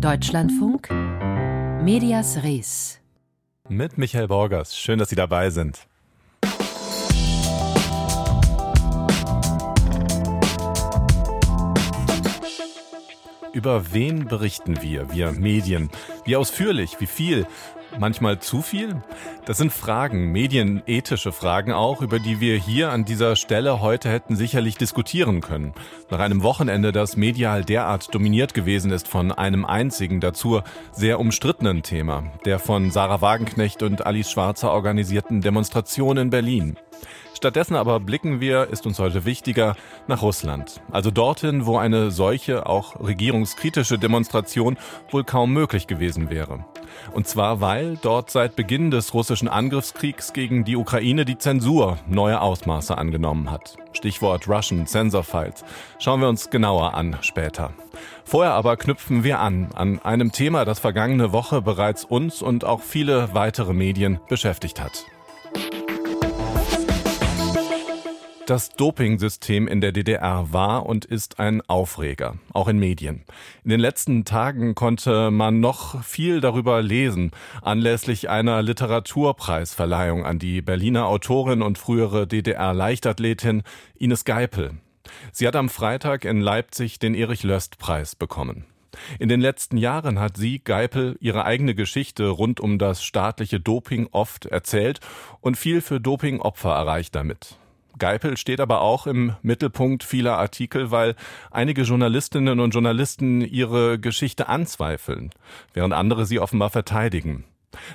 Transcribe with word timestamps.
Deutschlandfunk 0.00 0.90
Medias 1.82 2.44
Res 2.44 3.00
mit 3.68 3.98
Michael 3.98 4.28
Borgers. 4.28 4.76
Schön, 4.76 5.00
dass 5.00 5.08
Sie 5.08 5.16
dabei 5.16 5.50
sind. 5.50 5.88
Über 13.52 13.92
wen 13.92 14.26
berichten 14.26 14.82
wir, 14.82 15.12
wir 15.12 15.32
Medien? 15.32 15.90
Wie 16.24 16.36
ausführlich, 16.36 16.96
wie 16.98 17.06
viel? 17.06 17.46
Manchmal 17.98 18.38
zu 18.38 18.60
viel? 18.60 19.02
Das 19.46 19.56
sind 19.56 19.72
Fragen, 19.72 20.30
medienethische 20.30 21.32
Fragen 21.32 21.72
auch, 21.72 22.02
über 22.02 22.18
die 22.18 22.40
wir 22.40 22.58
hier 22.58 22.92
an 22.92 23.06
dieser 23.06 23.34
Stelle 23.34 23.80
heute 23.80 24.10
hätten 24.10 24.36
sicherlich 24.36 24.76
diskutieren 24.76 25.40
können. 25.40 25.72
Nach 26.10 26.18
einem 26.18 26.42
Wochenende, 26.42 26.92
das 26.92 27.16
medial 27.16 27.64
derart 27.64 28.14
dominiert 28.14 28.52
gewesen 28.52 28.90
ist 28.90 29.08
von 29.08 29.32
einem 29.32 29.64
einzigen, 29.64 30.20
dazu 30.20 30.60
sehr 30.92 31.18
umstrittenen 31.18 31.82
Thema, 31.82 32.24
der 32.44 32.58
von 32.58 32.90
Sarah 32.90 33.22
Wagenknecht 33.22 33.82
und 33.82 34.04
Alice 34.04 34.30
Schwarzer 34.30 34.70
organisierten 34.70 35.40
Demonstration 35.40 36.18
in 36.18 36.30
Berlin. 36.30 36.76
Stattdessen 37.38 37.76
aber 37.76 38.00
blicken 38.00 38.40
wir, 38.40 38.66
ist 38.70 38.84
uns 38.84 38.98
heute 38.98 39.24
wichtiger, 39.24 39.76
nach 40.08 40.22
Russland. 40.22 40.80
Also 40.90 41.12
dorthin, 41.12 41.66
wo 41.66 41.78
eine 41.78 42.10
solche, 42.10 42.66
auch 42.66 42.98
regierungskritische 42.98 43.96
Demonstration 43.96 44.76
wohl 45.12 45.22
kaum 45.22 45.52
möglich 45.52 45.86
gewesen 45.86 46.30
wäre. 46.30 46.64
Und 47.12 47.28
zwar, 47.28 47.60
weil 47.60 47.96
dort 48.02 48.32
seit 48.32 48.56
Beginn 48.56 48.90
des 48.90 49.14
russischen 49.14 49.46
Angriffskriegs 49.46 50.32
gegen 50.32 50.64
die 50.64 50.74
Ukraine 50.74 51.24
die 51.24 51.38
Zensur 51.38 51.98
neue 52.08 52.40
Ausmaße 52.40 52.98
angenommen 52.98 53.52
hat. 53.52 53.76
Stichwort 53.92 54.48
Russian 54.48 54.88
Censor 54.88 55.22
Files. 55.22 55.64
Schauen 56.00 56.20
wir 56.20 56.28
uns 56.28 56.50
genauer 56.50 56.94
an 56.94 57.18
später. 57.20 57.70
Vorher 58.24 58.54
aber 58.54 58.76
knüpfen 58.76 59.22
wir 59.22 59.38
an, 59.38 59.68
an 59.76 60.00
einem 60.00 60.32
Thema, 60.32 60.64
das 60.64 60.80
vergangene 60.80 61.30
Woche 61.30 61.62
bereits 61.62 62.04
uns 62.04 62.42
und 62.42 62.64
auch 62.64 62.80
viele 62.80 63.32
weitere 63.32 63.74
Medien 63.74 64.18
beschäftigt 64.28 64.80
hat. 64.80 65.06
Das 68.48 68.70
Dopingsystem 68.70 69.68
in 69.68 69.82
der 69.82 69.92
DDR 69.92 70.54
war 70.54 70.86
und 70.86 71.04
ist 71.04 71.38
ein 71.38 71.60
Aufreger, 71.68 72.36
auch 72.54 72.66
in 72.68 72.78
Medien. 72.78 73.26
In 73.62 73.68
den 73.68 73.78
letzten 73.78 74.24
Tagen 74.24 74.74
konnte 74.74 75.30
man 75.30 75.60
noch 75.60 76.02
viel 76.02 76.40
darüber 76.40 76.80
lesen, 76.80 77.32
anlässlich 77.60 78.30
einer 78.30 78.62
Literaturpreisverleihung 78.62 80.24
an 80.24 80.38
die 80.38 80.62
Berliner 80.62 81.08
Autorin 81.08 81.60
und 81.60 81.76
frühere 81.76 82.26
DDR-Leichtathletin 82.26 83.64
Ines 83.96 84.24
Geipel. 84.24 84.78
Sie 85.30 85.46
hat 85.46 85.54
am 85.54 85.68
Freitag 85.68 86.24
in 86.24 86.40
Leipzig 86.40 86.98
den 86.98 87.14
Erich-Löst-Preis 87.14 88.16
bekommen. 88.16 88.64
In 89.18 89.28
den 89.28 89.42
letzten 89.42 89.76
Jahren 89.76 90.18
hat 90.18 90.38
sie, 90.38 90.60
Geipel, 90.60 91.18
ihre 91.20 91.44
eigene 91.44 91.74
Geschichte 91.74 92.26
rund 92.28 92.60
um 92.60 92.78
das 92.78 93.04
staatliche 93.04 93.60
Doping 93.60 94.08
oft 94.10 94.46
erzählt 94.46 95.00
und 95.42 95.58
viel 95.58 95.82
für 95.82 96.00
Dopingopfer 96.00 96.72
erreicht 96.72 97.14
damit. 97.14 97.58
Geipel 97.98 98.36
steht 98.36 98.60
aber 98.60 98.80
auch 98.80 99.06
im 99.06 99.34
Mittelpunkt 99.42 100.04
vieler 100.04 100.38
Artikel, 100.38 100.90
weil 100.90 101.14
einige 101.50 101.82
Journalistinnen 101.82 102.60
und 102.60 102.72
Journalisten 102.72 103.40
ihre 103.40 103.98
Geschichte 103.98 104.48
anzweifeln, 104.48 105.30
während 105.74 105.94
andere 105.94 106.26
sie 106.26 106.40
offenbar 106.40 106.70
verteidigen. 106.70 107.44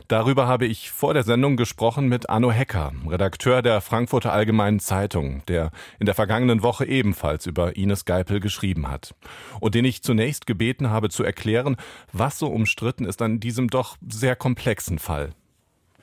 Darüber 0.07 0.47
habe 0.47 0.65
ich 0.65 0.91
vor 0.91 1.13
der 1.13 1.23
Sendung 1.23 1.57
gesprochen 1.57 2.07
mit 2.07 2.29
Arno 2.29 2.51
Hecker, 2.51 2.91
Redakteur 3.07 3.61
der 3.61 3.81
Frankfurter 3.81 4.31
Allgemeinen 4.31 4.79
Zeitung, 4.79 5.43
der 5.47 5.71
in 5.99 6.05
der 6.05 6.15
vergangenen 6.15 6.61
Woche 6.63 6.85
ebenfalls 6.85 7.45
über 7.45 7.75
Ines 7.75 8.05
Geipel 8.05 8.39
geschrieben 8.39 8.87
hat. 8.87 9.15
Und 9.59 9.75
den 9.75 9.85
ich 9.85 10.03
zunächst 10.03 10.45
gebeten 10.45 10.89
habe 10.89 11.09
zu 11.09 11.23
erklären, 11.23 11.77
was 12.11 12.37
so 12.37 12.47
umstritten 12.47 13.05
ist 13.05 13.21
an 13.21 13.39
diesem 13.39 13.69
doch 13.69 13.97
sehr 14.07 14.35
komplexen 14.35 14.99
Fall. 14.99 15.31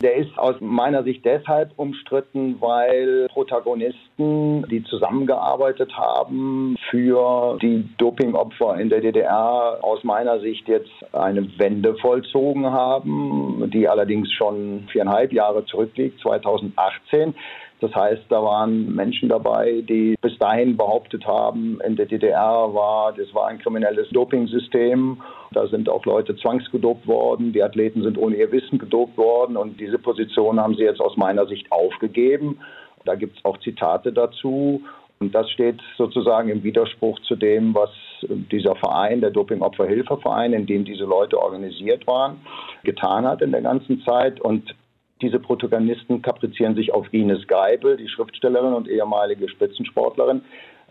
Der 0.02 0.14
ist 0.14 0.38
aus 0.38 0.56
meiner 0.60 1.02
Sicht 1.02 1.26
deshalb 1.26 1.72
umstritten, 1.76 2.56
weil 2.60 3.26
Protagonisten, 3.28 4.66
die 4.70 4.82
zusammengearbeitet 4.84 5.94
haben 5.94 6.74
für 6.88 7.58
die 7.60 7.86
Dopingopfer 7.98 8.80
in 8.80 8.88
der 8.88 9.02
DDR, 9.02 9.78
aus 9.82 10.02
meiner 10.02 10.40
Sicht 10.40 10.66
jetzt 10.68 10.90
eine 11.12 11.46
Wende 11.58 11.96
vollzogen 11.96 12.64
haben, 12.70 13.70
die 13.74 13.88
allerdings 13.88 14.32
schon 14.32 14.88
viereinhalb 14.90 15.34
Jahre 15.34 15.66
zurückliegt, 15.66 16.18
2018. 16.20 17.34
Das 17.80 17.94
heißt, 17.94 18.24
da 18.28 18.42
waren 18.42 18.94
Menschen 18.94 19.30
dabei, 19.30 19.82
die 19.88 20.16
bis 20.20 20.38
dahin 20.38 20.76
behauptet 20.76 21.26
haben, 21.26 21.80
in 21.86 21.96
der 21.96 22.06
DDR 22.06 22.74
war, 22.74 23.12
das 23.12 23.34
war 23.34 23.48
ein 23.48 23.58
kriminelles 23.58 24.08
Dopingsystem. 24.10 25.20
Da 25.52 25.66
sind 25.66 25.88
auch 25.88 26.04
Leute 26.04 26.36
zwangsgedopt 26.36 27.06
worden. 27.06 27.52
Die 27.52 27.62
Athleten 27.62 28.02
sind 28.02 28.18
ohne 28.18 28.36
ihr 28.36 28.52
Wissen 28.52 28.78
gedopt 28.78 29.16
worden. 29.16 29.56
Und 29.56 29.80
diese 29.80 29.98
Position 29.98 30.60
haben 30.60 30.74
sie 30.74 30.82
jetzt 30.82 31.00
aus 31.00 31.16
meiner 31.16 31.46
Sicht 31.46 31.72
aufgegeben. 31.72 32.58
Da 33.06 33.14
gibt 33.14 33.38
es 33.38 33.44
auch 33.44 33.58
Zitate 33.58 34.12
dazu. 34.12 34.82
Und 35.18 35.34
das 35.34 35.50
steht 35.50 35.80
sozusagen 35.98 36.48
im 36.48 36.62
Widerspruch 36.62 37.18
zu 37.20 37.36
dem, 37.36 37.74
was 37.74 37.90
dieser 38.22 38.74
Verein, 38.76 39.20
der 39.20 39.30
Dopingopferhilfeverein, 39.30 40.52
in 40.52 40.66
dem 40.66 40.84
diese 40.84 41.04
Leute 41.04 41.38
organisiert 41.38 42.06
waren, 42.06 42.40
getan 42.84 43.26
hat 43.26 43.42
in 43.42 43.52
der 43.52 43.62
ganzen 43.62 44.02
Zeit. 44.02 44.40
Und 44.40 44.74
diese 45.20 45.38
Protagonisten 45.38 46.22
kaprizieren 46.22 46.74
sich 46.74 46.92
auf 46.92 47.12
Ines 47.12 47.46
Geibel, 47.46 47.96
die 47.96 48.08
Schriftstellerin 48.08 48.72
und 48.72 48.88
ehemalige 48.88 49.48
Spitzensportlerin, 49.48 50.42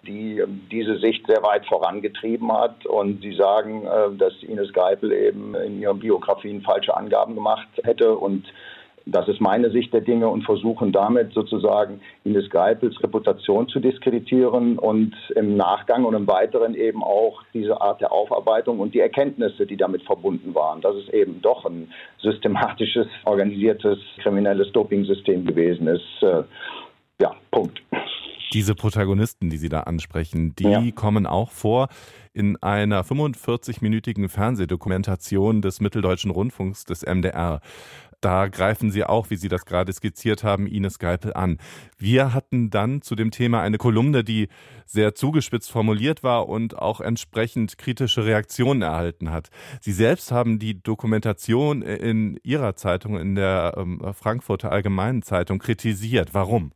die 0.06 0.40
ähm, 0.40 0.62
diese 0.72 0.98
Sicht 0.98 1.26
sehr 1.28 1.44
weit 1.44 1.66
vorangetrieben 1.66 2.52
hat. 2.52 2.86
Und 2.86 3.22
sie 3.22 3.34
sagen, 3.36 3.86
äh, 3.86 4.16
dass 4.18 4.34
Ines 4.44 4.72
Geipel 4.74 5.12
eben 5.12 5.56
in 5.56 5.82
ihren 5.82 6.00
Biografien 6.00 6.62
falsche 6.62 6.96
Angaben 6.96 7.36
gemacht 7.36 7.68
hätte 7.84 8.16
und 8.16 8.46
das 9.06 9.28
ist 9.28 9.42
meine 9.42 9.72
Sicht 9.72 9.94
der 9.94 10.02
Dinge 10.02 10.30
und 10.30 10.44
versuchen 10.44 10.92
damit 10.92 11.34
sozusagen 11.34 12.02
Ines 12.24 12.50
Geipels 12.50 13.02
Reputation 13.02 13.68
zu 13.68 13.80
diskreditieren 13.80 14.78
und 14.78 15.16
im 15.36 15.56
Nachgang 15.56 16.06
und 16.06 16.14
im 16.14 16.28
Weiteren 16.28 16.76
eben 16.76 17.04
auch 17.04 17.42
diese 17.54 17.80
Art 17.82 18.02
der 18.02 18.12
Aufarbeitung 18.12 18.80
und 18.80 18.94
die 18.94 19.00
Erkenntnisse, 19.00 19.66
die 19.66 19.78
damit 19.78 20.04
verbunden 20.04 20.54
waren, 20.56 20.82
dass 20.82 20.96
es 20.96 21.10
eben 21.10 21.42
doch 21.42 21.66
ein 21.66 21.92
systematisches, 22.22 23.08
organisiertes, 23.26 24.00
kriminelles 24.22 24.72
Dopingsystem 24.72 25.46
gewesen 25.46 25.88
ist. 25.88 26.22
Äh, 26.22 26.44
ja, 27.22 27.36
Punkt. 27.52 27.82
Diese 28.54 28.74
Protagonisten, 28.74 29.50
die 29.50 29.58
Sie 29.58 29.70
da 29.70 29.82
ansprechen, 29.82 30.56
die 30.56 30.64
ja. 30.64 30.82
kommen 30.96 31.28
auch 31.28 31.52
vor 31.52 31.88
in 32.34 32.58
einer 32.64 33.04
45-minütigen 33.04 34.28
Fernsehdokumentation 34.28 35.62
des 35.62 35.82
Mitteldeutschen 35.82 36.32
Rundfunks 36.32 36.86
des 36.86 37.06
MDR. 37.06 37.60
Da 38.22 38.48
greifen 38.48 38.92
Sie 38.92 39.06
auch, 39.06 39.30
wie 39.30 39.38
Sie 39.38 39.48
das 39.48 39.66
gerade 39.66 39.94
skizziert 39.94 40.44
haben, 40.44 40.68
Ines 40.68 41.00
Geipel 41.00 41.34
an. 41.34 41.58
Wir 41.98 42.34
hatten 42.34 42.70
dann 42.70 43.02
zu 43.02 43.16
dem 43.16 43.32
Thema 43.32 43.62
eine 43.62 43.78
Kolumne, 43.78 44.24
die 44.24 44.50
sehr 44.86 45.16
zugespitzt 45.16 45.72
formuliert 45.72 46.22
war 46.22 46.50
und 46.50 46.78
auch 46.78 47.00
entsprechend 47.00 47.78
kritische 47.78 48.26
Reaktionen 48.26 48.82
erhalten 48.82 49.32
hat. 49.32 49.50
Sie 49.80 49.94
selbst 49.94 50.32
haben 50.32 50.60
die 50.60 50.82
Dokumentation 50.82 51.82
in 51.82 52.40
Ihrer 52.44 52.76
Zeitung, 52.76 53.18
in 53.18 53.36
der 53.36 53.76
ähm, 53.78 54.02
Frankfurter 54.14 54.72
Allgemeinen 54.72 55.22
Zeitung, 55.22 55.60
kritisiert. 55.60 56.34
Warum? 56.34 56.72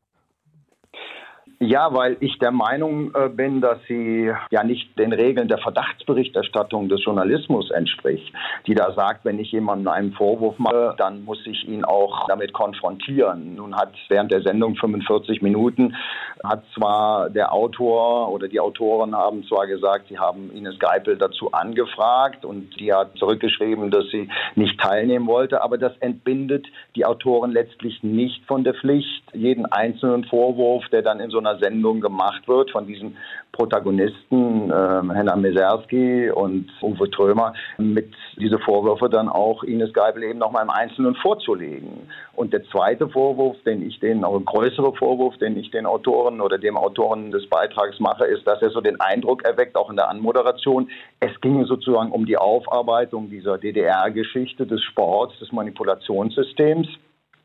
Ja, 1.66 1.94
weil 1.94 2.18
ich 2.20 2.38
der 2.40 2.52
Meinung 2.52 3.14
äh, 3.16 3.30
bin, 3.30 3.62
dass 3.62 3.78
sie 3.88 4.30
ja 4.52 4.64
nicht 4.66 5.00
den 5.00 5.14
Regeln 5.14 5.48
der 5.48 5.60
Verdachtsberichterstattung 5.60 6.90
des 6.90 7.06
Journalismus 7.06 7.72
entspricht, 7.72 8.34
die 8.68 8.76
da 8.76 8.92
sagt, 8.92 9.24
wenn 9.24 9.40
ich 9.40 9.54
jemandem 9.54 9.88
einen 9.88 10.12
Vorwurf 10.12 10.60
mache, 10.60 10.94
dann 10.98 11.24
muss 11.24 11.40
ich 11.46 11.66
ihn 11.66 11.86
auch 11.86 12.28
damit 12.28 12.52
konfrontieren. 12.52 13.56
Nun 13.56 13.78
hat 13.78 13.94
während 14.10 14.34
der 14.34 14.42
Sendung 14.42 14.76
45 14.76 15.42
Minuten 15.42 15.96
hat 16.44 16.66
zwar 16.76 17.30
der 17.30 17.54
Autor 17.54 18.30
oder 18.30 18.50
die 18.50 18.60
Autoren 18.60 19.16
haben 19.16 19.46
zwar 19.46 19.66
gesagt, 19.66 20.08
sie 20.10 20.20
haben 20.20 20.52
Ines 20.52 20.78
Geipel 20.80 21.18
dazu 21.18 21.54
angefragt 21.54 22.44
und 22.44 22.78
die 22.78 22.92
hat 22.92 23.18
zurückgeschrieben, 23.18 23.90
dass 23.90 24.04
sie 24.12 24.28
nicht 24.56 24.78
teilnehmen 24.82 25.28
wollte, 25.28 25.64
aber 25.64 25.78
das 25.78 25.94
entbindet 26.02 26.68
die 26.98 27.06
Autoren 27.06 27.52
letztlich 27.52 28.04
nicht 28.04 28.46
von 28.48 28.66
der 28.66 28.74
Pflicht, 28.74 29.24
jeden 29.34 29.66
einzelnen 29.66 30.26
Vorwurf, 30.26 30.84
der 30.90 31.02
dann 31.02 31.22
in 31.22 31.30
so 31.30 31.40
einer 31.40 31.53
Sendung 31.58 32.02
gemacht 32.02 32.48
wird 32.48 32.72
von 32.72 32.88
diesen 32.88 33.18
Protagonisten, 33.52 34.72
äh, 34.72 35.14
Henna 35.14 35.36
Meserski 35.36 36.32
und 36.32 36.70
Uwe 36.82 37.10
Trömer, 37.12 37.54
mit 37.78 38.12
diese 38.38 38.58
Vorwürfe 38.60 39.10
dann 39.10 39.30
auch 39.30 39.64
Ines 39.64 39.94
Geibel 39.94 40.24
eben 40.24 40.40
nochmal 40.40 40.64
im 40.64 40.72
Einzelnen 40.72 41.16
vorzulegen. 41.16 42.10
Und 42.36 42.52
der 42.52 42.64
zweite 42.66 43.08
Vorwurf, 43.08 43.58
den 43.64 43.88
ich 43.88 44.00
den, 44.00 44.24
auch 44.24 44.36
ein 44.36 44.46
größerer 44.46 44.94
Vorwurf, 44.94 45.38
den 45.38 45.58
ich 45.58 45.70
den 45.70 45.86
Autoren 45.86 46.42
oder 46.42 46.58
dem 46.58 46.78
Autoren 46.78 47.30
des 47.32 47.48
Beitrags 47.48 48.00
mache, 48.00 48.26
ist, 48.26 48.48
dass 48.48 48.62
er 48.62 48.72
so 48.72 48.82
den 48.82 49.00
Eindruck 49.00 49.44
erweckt, 49.44 49.76
auch 49.76 49.90
in 49.90 49.96
der 49.96 50.10
Anmoderation, 50.10 50.90
es 51.20 51.40
ginge 51.42 51.66
sozusagen 51.66 52.12
um 52.12 52.26
die 52.26 52.38
Aufarbeitung 52.38 53.30
dieser 53.30 53.60
DDR-Geschichte 53.60 54.66
des 54.66 54.82
Sports, 54.84 55.38
des 55.40 55.52
Manipulationssystems 55.52 56.88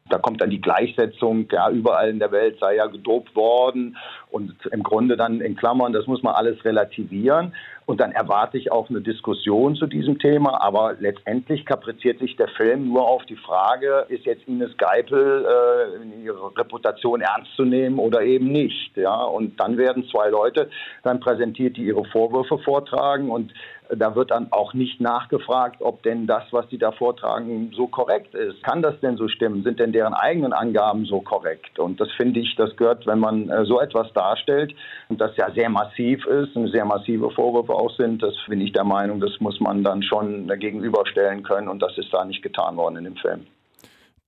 Da 0.09 0.19
kommt 0.19 0.41
dann 0.41 0.51
die 0.51 0.61
Gleichsetzung, 0.61 1.47
ja, 1.51 1.71
überall 1.71 2.11
in 2.11 2.19
der 2.19 2.33
Welt 2.33 2.59
sei 2.61 2.77
ja 2.77 2.87
gedopt 2.87 3.35
worden 3.37 3.97
und 4.31 4.55
im 4.73 4.83
Grunde 4.83 5.17
dann 5.17 5.41
in 5.41 5.57
Klammern, 5.57 5.93
das 5.93 6.07
muss 6.07 6.23
man 6.23 6.35
alles 6.35 6.65
relativieren. 6.65 7.53
Und 7.89 8.03
dann 8.03 8.13
erwarte 8.13 8.59
ich 8.59 8.71
auch 8.71 8.91
eine 8.91 9.01
Diskussion 9.01 9.75
zu 9.75 9.87
diesem 9.87 10.19
Thema. 10.19 10.63
Aber 10.63 10.97
letztendlich 11.01 11.65
kapriziert 11.65 12.19
sich 12.19 12.37
der 12.37 12.49
Film 12.49 12.89
nur 12.89 13.09
auf 13.09 13.25
die 13.25 13.37
Frage, 13.37 14.05
ist 14.11 14.27
jetzt 14.27 14.47
Ines 14.47 14.77
Geipel 14.77 15.47
äh, 15.47 16.23
ihre 16.23 16.55
Reputation 16.55 17.23
ernst 17.23 17.51
zu 17.57 17.65
nehmen 17.65 17.99
oder 17.99 18.21
eben 18.21 18.53
nicht. 18.53 18.95
Ja? 18.95 19.23
Und 19.23 19.59
dann 19.59 19.79
werden 19.79 20.07
zwei 20.13 20.29
Leute 20.29 20.69
dann 21.03 21.19
präsentiert, 21.21 21.79
die 21.79 21.87
ihre 21.87 22.05
Vorwürfe 22.05 22.59
vortragen. 22.59 23.31
Und 23.31 23.55
da 23.97 24.15
wird 24.15 24.31
dann 24.31 24.49
auch 24.51 24.75
nicht 24.75 25.01
nachgefragt, 25.01 25.81
ob 25.81 26.03
denn 26.03 26.27
das, 26.27 26.45
was 26.51 26.69
sie 26.69 26.79
da 26.79 26.93
vortragen, 26.93 27.73
so 27.75 27.87
korrekt 27.87 28.35
ist. 28.35 28.63
Kann 28.63 28.83
das 28.83 29.01
denn 29.01 29.17
so 29.17 29.29
stimmen? 29.29 29.63
Sind 29.63 29.81
denn 29.81 29.93
deren 29.93 30.15
eigenen 30.15 30.53
Angaben 30.53 31.07
so 31.07 31.21
korrekt? 31.21 31.79
Und 31.79 32.01
das 32.01 32.11
finde 32.13 32.41
ich, 32.41 32.55
das 32.57 32.77
gehört, 32.77 33.07
wenn 33.07 33.19
man 33.19 33.49
äh, 33.49 33.65
so 33.65 33.81
etwas 33.81 34.13
darstellt 34.13 34.75
und 35.09 35.21
das 35.21 35.35
ja 35.37 35.51
sehr 35.53 35.71
massiv 35.71 36.27
ist 36.27 36.55
und 36.55 36.69
sehr 36.69 36.85
massive 36.85 37.31
Vorwürfe 37.31 37.75
auch 37.79 37.95
sind, 37.97 38.23
das 38.23 38.35
bin 38.49 38.61
ich 38.61 38.73
der 38.73 38.85
Meinung, 38.85 39.21
das 39.21 39.33
muss 39.41 39.61
man 39.61 39.85
dann 39.85 40.03
schon 40.03 40.49
gegenüberstellen 40.59 41.43
können 41.43 41.69
und 41.69 41.81
das 41.81 41.97
ist 41.97 42.13
da 42.13 42.25
nicht 42.25 42.43
getan 42.43 42.77
worden 42.77 42.97
in 42.97 43.05
dem 43.05 43.17
Film. 43.17 43.47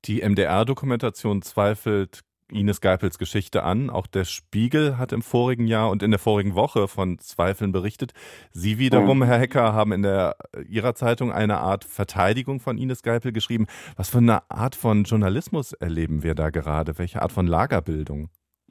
Die 0.07 0.23
MDR-Dokumentation 0.23 1.43
zweifelt 1.43 2.21
Ines 2.53 2.81
Geipels 2.81 3.19
Geschichte 3.19 3.63
an. 3.63 3.91
Auch 3.91 4.07
der 4.07 4.25
Spiegel 4.25 4.99
hat 4.99 5.13
im 5.13 5.23
vorigen 5.23 5.67
Jahr 5.67 5.91
und 5.91 6.03
in 6.03 6.11
der 6.11 6.19
vorigen 6.19 6.55
Woche 6.55 6.89
von 6.89 7.19
Zweifeln 7.19 7.73
berichtet. 7.73 8.13
Sie 8.51 8.79
wiederum, 8.79 9.19
mhm. 9.19 9.25
Herr 9.25 9.39
Hecker, 9.39 9.73
haben 9.73 9.93
in 9.93 10.03
der, 10.03 10.37
Ihrer 10.69 10.95
Zeitung 10.95 11.33
eine 11.33 11.59
Art 11.59 11.85
Verteidigung 11.85 12.61
von 12.61 12.79
Ines 12.79 13.03
Geipel 13.03 13.33
geschrieben. 13.33 13.67
Was 13.97 14.11
für 14.11 14.19
eine 14.19 14.51
Art 14.51 14.75
von 14.75 15.05
Journalismus 15.05 15.73
erleben 15.73 16.23
wir 16.23 16.35
da 16.35 16.51
gerade? 16.51 16.99
Welche 16.99 17.23
Art 17.23 17.33
von 17.33 17.47
Lagerbildung? 17.47 18.31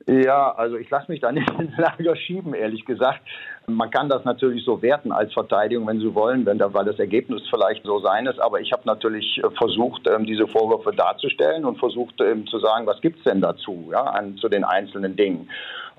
Ja, 0.09 0.51
also 0.53 0.75
ich 0.77 0.89
lasse 0.89 1.11
mich 1.11 1.21
da 1.21 1.31
nicht 1.31 1.47
ins 1.59 1.77
Lager 1.77 2.15
schieben, 2.15 2.55
ehrlich 2.55 2.83
gesagt. 2.85 3.21
Man 3.67 3.91
kann 3.91 4.09
das 4.09 4.25
natürlich 4.25 4.65
so 4.65 4.81
werten 4.81 5.11
als 5.11 5.31
Verteidigung, 5.33 5.85
wenn 5.85 5.99
Sie 5.99 6.15
wollen, 6.15 6.47
wenn 6.47 6.57
da, 6.57 6.73
weil 6.73 6.85
das 6.85 6.97
Ergebnis 6.97 7.43
vielleicht 7.49 7.83
so 7.85 7.99
sein 7.99 8.25
ist. 8.25 8.39
Aber 8.39 8.59
ich 8.59 8.71
habe 8.71 8.81
natürlich 8.85 9.37
äh, 9.43 9.49
versucht, 9.51 10.07
ähm, 10.07 10.25
diese 10.25 10.47
Vorwürfe 10.47 10.91
darzustellen 10.93 11.63
und 11.63 11.77
versucht 11.77 12.19
ähm, 12.21 12.47
zu 12.47 12.57
sagen, 12.57 12.87
was 12.87 12.99
gibt 13.01 13.19
es 13.19 13.23
denn 13.25 13.39
dazu, 13.39 13.89
ja, 13.91 14.01
an, 14.01 14.35
zu 14.37 14.49
den 14.49 14.63
einzelnen 14.63 15.15
Dingen. 15.15 15.47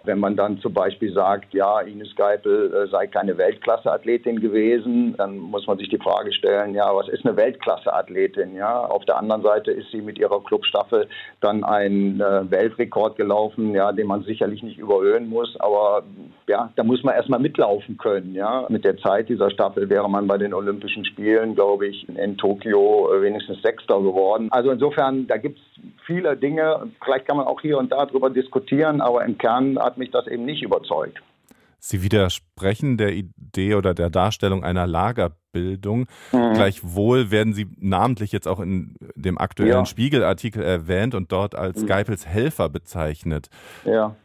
Wenn 0.04 0.18
man 0.18 0.36
dann 0.36 0.58
zum 0.58 0.72
Beispiel 0.72 1.12
sagt, 1.12 1.52
ja, 1.52 1.80
Ines 1.80 2.14
Geipel 2.16 2.72
äh, 2.72 2.88
sei 2.88 3.06
keine 3.06 3.36
Weltklasse-Athletin 3.36 4.40
gewesen, 4.40 5.14
dann 5.16 5.38
muss 5.38 5.66
man 5.66 5.78
sich 5.78 5.88
die 5.88 5.98
Frage 5.98 6.32
stellen, 6.32 6.74
ja, 6.74 6.94
was 6.94 7.08
ist 7.08 7.24
eine 7.24 7.36
Weltklasse-Athletin? 7.36 8.54
Ja, 8.54 8.80
auf 8.80 9.04
der 9.04 9.18
anderen 9.18 9.42
Seite 9.42 9.70
ist 9.70 9.90
sie 9.90 10.00
mit 10.00 10.18
ihrer 10.18 10.42
Clubstaffel 10.42 11.08
dann 11.40 11.64
einen 11.64 12.20
äh, 12.20 12.50
Weltrekord 12.50 13.16
gelaufen, 13.16 13.74
ja, 13.74 13.92
den 13.92 14.06
man 14.06 14.22
sicherlich 14.22 14.62
nicht 14.62 14.78
überhöhen 14.78 15.28
muss, 15.28 15.56
aber 15.60 16.02
ja, 16.48 16.72
da 16.76 16.84
muss 16.84 17.02
man 17.02 17.14
erstmal 17.14 17.40
mitlaufen 17.40 17.98
können, 17.98 18.34
ja. 18.34 18.66
Mit 18.68 18.84
der 18.84 18.96
Zeit 18.98 19.28
dieser 19.28 19.50
Staffel 19.50 19.88
wäre 19.88 20.08
man 20.08 20.26
bei 20.26 20.38
den 20.38 20.54
Olympischen 20.54 21.04
Spielen, 21.04 21.54
glaube 21.54 21.88
ich, 21.88 22.08
in 22.08 22.36
Tokio 22.36 23.12
äh, 23.12 23.22
wenigstens 23.22 23.62
Sechster 23.62 23.98
geworden. 23.98 24.48
Also 24.50 24.70
insofern, 24.70 25.26
da 25.26 25.36
gibt 25.36 25.58
es 25.58 25.64
viele 26.10 26.36
Dinge, 26.36 26.90
vielleicht 27.04 27.26
kann 27.26 27.36
man 27.36 27.46
auch 27.46 27.60
hier 27.60 27.78
und 27.78 27.92
da 27.92 28.04
drüber 28.04 28.30
diskutieren, 28.30 29.00
aber 29.00 29.24
im 29.24 29.38
Kern 29.38 29.78
hat 29.78 29.96
mich 29.96 30.10
das 30.10 30.26
eben 30.26 30.44
nicht 30.44 30.62
überzeugt. 30.62 31.22
Sie 31.78 32.02
widersprechen 32.02 32.98
der 32.98 33.12
Idee 33.12 33.74
oder 33.74 33.94
der 33.94 34.10
Darstellung 34.10 34.64
einer 34.64 34.86
Lagerbildung. 34.86 36.06
Mhm. 36.32 36.52
Gleichwohl 36.52 37.30
werden 37.30 37.54
Sie 37.54 37.68
namentlich 37.78 38.32
jetzt 38.32 38.48
auch 38.48 38.60
in 38.60 38.96
dem 39.14 39.38
aktuellen 39.38 39.70
ja. 39.72 39.86
Spiegelartikel 39.86 40.62
erwähnt 40.62 41.14
und 41.14 41.30
dort 41.32 41.54
als 41.54 41.82
mhm. 41.82 41.86
Geipels 41.86 42.26
Helfer 42.26 42.68
bezeichnet. 42.68 43.48
Ja. 43.84 44.16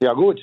Ja 0.00 0.12
gut, 0.12 0.40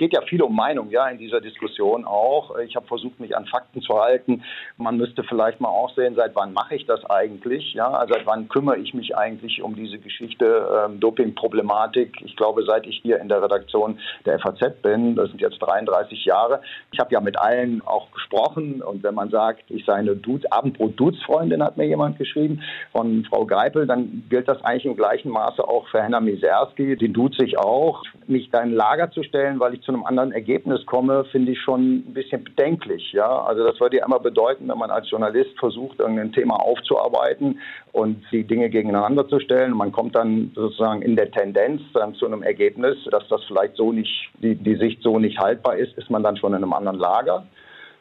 geht 0.00 0.14
ja 0.14 0.22
viel 0.22 0.40
um 0.40 0.56
Meinung, 0.56 0.88
ja, 0.88 1.08
in 1.08 1.18
dieser 1.18 1.42
Diskussion 1.42 2.06
auch. 2.06 2.56
Ich 2.56 2.74
habe 2.74 2.86
versucht, 2.86 3.20
mich 3.20 3.36
an 3.36 3.44
Fakten 3.44 3.82
zu 3.82 4.00
halten. 4.00 4.42
Man 4.78 4.96
müsste 4.96 5.22
vielleicht 5.24 5.60
mal 5.60 5.68
auch 5.68 5.94
sehen, 5.94 6.14
seit 6.16 6.34
wann 6.34 6.54
mache 6.54 6.74
ich 6.74 6.86
das 6.86 7.04
eigentlich? 7.04 7.74
Ja, 7.74 7.90
also 7.90 8.14
seit 8.14 8.26
wann 8.26 8.48
kümmere 8.48 8.78
ich 8.78 8.94
mich 8.94 9.14
eigentlich 9.14 9.62
um 9.62 9.74
diese 9.76 9.98
Geschichte 9.98 10.86
ähm, 10.86 11.00
Doping-Problematik? 11.00 12.16
Ich 12.24 12.34
glaube, 12.34 12.64
seit 12.64 12.86
ich 12.86 13.00
hier 13.02 13.20
in 13.20 13.28
der 13.28 13.42
Redaktion 13.42 13.98
der 14.24 14.38
FAZ 14.38 14.80
bin, 14.80 15.16
das 15.16 15.28
sind 15.28 15.42
jetzt 15.42 15.58
33 15.58 16.24
Jahre. 16.24 16.62
Ich 16.92 16.98
habe 16.98 17.12
ja 17.12 17.20
mit 17.20 17.38
allen 17.38 17.82
auch 17.84 18.10
gesprochen 18.10 18.80
und 18.80 19.02
wenn 19.02 19.14
man 19.14 19.28
sagt, 19.28 19.64
ich 19.68 19.84
sei 19.84 19.96
eine 19.96 20.16
Dudes, 20.16 20.50
Abendbrot-Dudes-Freundin, 20.50 21.62
hat 21.62 21.76
mir 21.76 21.86
jemand 21.86 22.16
geschrieben, 22.16 22.62
von 22.92 23.26
Frau 23.28 23.44
Greipel, 23.44 23.86
dann 23.86 24.24
gilt 24.30 24.48
das 24.48 24.64
eigentlich 24.64 24.86
im 24.86 24.96
gleichen 24.96 25.30
Maße 25.30 25.62
auch 25.62 25.86
für 25.88 26.02
Henna 26.02 26.20
Miserski. 26.20 26.96
Den 26.96 27.12
duzt 27.12 27.38
sich 27.38 27.58
auch. 27.58 28.02
Mich 28.26 28.48
da 28.50 28.62
in 28.62 28.72
Lager 28.72 29.10
zu 29.10 29.22
stellen, 29.22 29.60
weil 29.60 29.74
ich 29.74 29.82
zu 29.82 29.89
einem 29.90 30.04
anderen 30.04 30.32
Ergebnis 30.32 30.84
komme, 30.86 31.24
finde 31.26 31.52
ich 31.52 31.60
schon 31.60 31.98
ein 31.98 32.14
bisschen 32.14 32.44
bedenklich. 32.44 33.12
Ja? 33.12 33.42
Also 33.42 33.64
das 33.64 33.78
würde 33.80 33.98
ja 33.98 34.06
immer 34.06 34.18
bedeuten, 34.18 34.68
wenn 34.68 34.78
man 34.78 34.90
als 34.90 35.10
Journalist 35.10 35.58
versucht, 35.58 35.98
irgendein 35.98 36.32
Thema 36.32 36.56
aufzuarbeiten 36.56 37.60
und 37.92 38.24
die 38.32 38.44
Dinge 38.44 38.70
gegeneinander 38.70 39.28
zu 39.28 39.40
stellen. 39.40 39.76
Man 39.76 39.92
kommt 39.92 40.14
dann 40.14 40.52
sozusagen 40.54 41.02
in 41.02 41.16
der 41.16 41.30
Tendenz 41.30 41.82
dann 41.92 42.14
zu 42.14 42.26
einem 42.26 42.42
Ergebnis, 42.42 42.96
dass 43.10 43.26
das 43.28 43.42
vielleicht 43.44 43.76
so 43.76 43.92
nicht, 43.92 44.30
die, 44.42 44.54
die 44.54 44.76
Sicht 44.76 45.02
so 45.02 45.18
nicht 45.18 45.38
haltbar 45.38 45.76
ist, 45.76 45.96
ist 45.98 46.10
man 46.10 46.22
dann 46.22 46.36
schon 46.36 46.52
in 46.52 46.62
einem 46.62 46.72
anderen 46.72 46.98
Lager. 46.98 47.46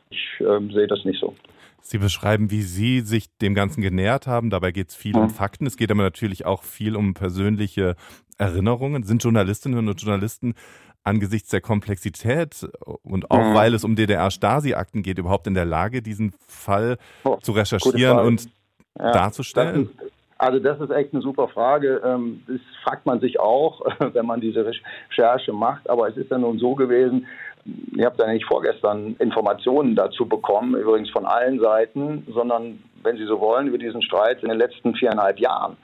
Ich 0.10 0.40
äh, 0.40 0.74
sehe 0.74 0.88
das 0.88 1.04
nicht 1.06 1.20
so. 1.20 1.36
Sie 1.82 1.98
beschreiben, 1.98 2.52
wie 2.52 2.62
Sie 2.62 3.02
sich 3.02 3.36
dem 3.38 3.56
Ganzen 3.56 3.82
genähert 3.82 4.28
haben. 4.28 4.50
Dabei 4.50 4.72
geht 4.72 4.90
es 4.90 4.96
viel 4.96 5.16
um 5.16 5.30
Fakten. 5.30 5.66
Es 5.66 5.78
geht 5.78 5.92
aber 5.92 6.04
natürlich 6.04 6.46
auch 6.46 6.64
viel 6.64 6.96
um 6.96 7.14
persönliche 7.14 7.96
Erinnerungen. 8.38 9.04
Sind 9.04 9.24
Journalistinnen 9.24 9.88
und 9.88 10.02
Journalisten 10.02 10.56
angesichts 11.04 11.50
der 11.50 11.62
Komplexität 11.62 12.68
und 13.04 13.32
auch 13.32 13.52
mhm. 13.52 13.56
weil 13.56 13.74
es 13.74 13.84
um 13.84 13.96
DDR-Stasi-Akten 13.96 15.02
geht, 15.02 15.18
überhaupt 15.18 15.48
in 15.48 15.54
der 15.54 15.66
Lage, 15.66 16.02
diesen 16.02 16.34
Fall 16.48 16.98
oh, 17.24 17.38
zu 17.38 17.52
recherchieren 17.54 18.20
und 18.20 18.46
ja, 18.98 19.12
darzustellen? 19.12 19.90
Das 19.98 20.06
ist, 20.06 20.14
also 20.38 20.60
das 20.60 20.80
ist 20.80 20.92
echt 20.92 21.14
eine 21.14 21.22
super 21.22 21.48
Frage. 21.48 22.02
Ähm, 22.04 22.44
das 22.48 22.60
fragt 22.84 23.06
man 23.06 23.20
sich 23.20 23.40
auch, 23.40 23.82
wenn 24.14 24.26
man 24.26 24.42
diese 24.42 24.66
Recherche 24.66 25.54
macht. 25.54 25.90
Aber 25.90 26.08
es 26.10 26.18
ist 26.18 26.32
ja 26.32 26.38
nun 26.38 26.60
so 26.60 26.76
gewesen, 26.76 27.28
ihr 27.96 28.06
habt 28.06 28.20
ja 28.20 28.28
nicht 28.32 28.46
vorgestern 28.46 29.16
Informationen 29.20 29.96
dazu 29.96 30.26
bekommen, 30.26 30.76
übrigens 30.76 31.10
von 31.10 31.26
allen 31.26 31.60
Seiten, 31.60 32.26
sondern, 32.34 32.84
wenn 33.04 33.18
Sie 33.18 33.26
so 33.26 33.40
wollen, 33.40 33.68
über 33.68 33.78
diesen 33.78 34.02
Streit 34.02 34.42
in 34.44 34.50
den 34.50 34.58
letzten 34.58 34.96
viereinhalb 34.96 35.40
Jahren. 35.40 35.78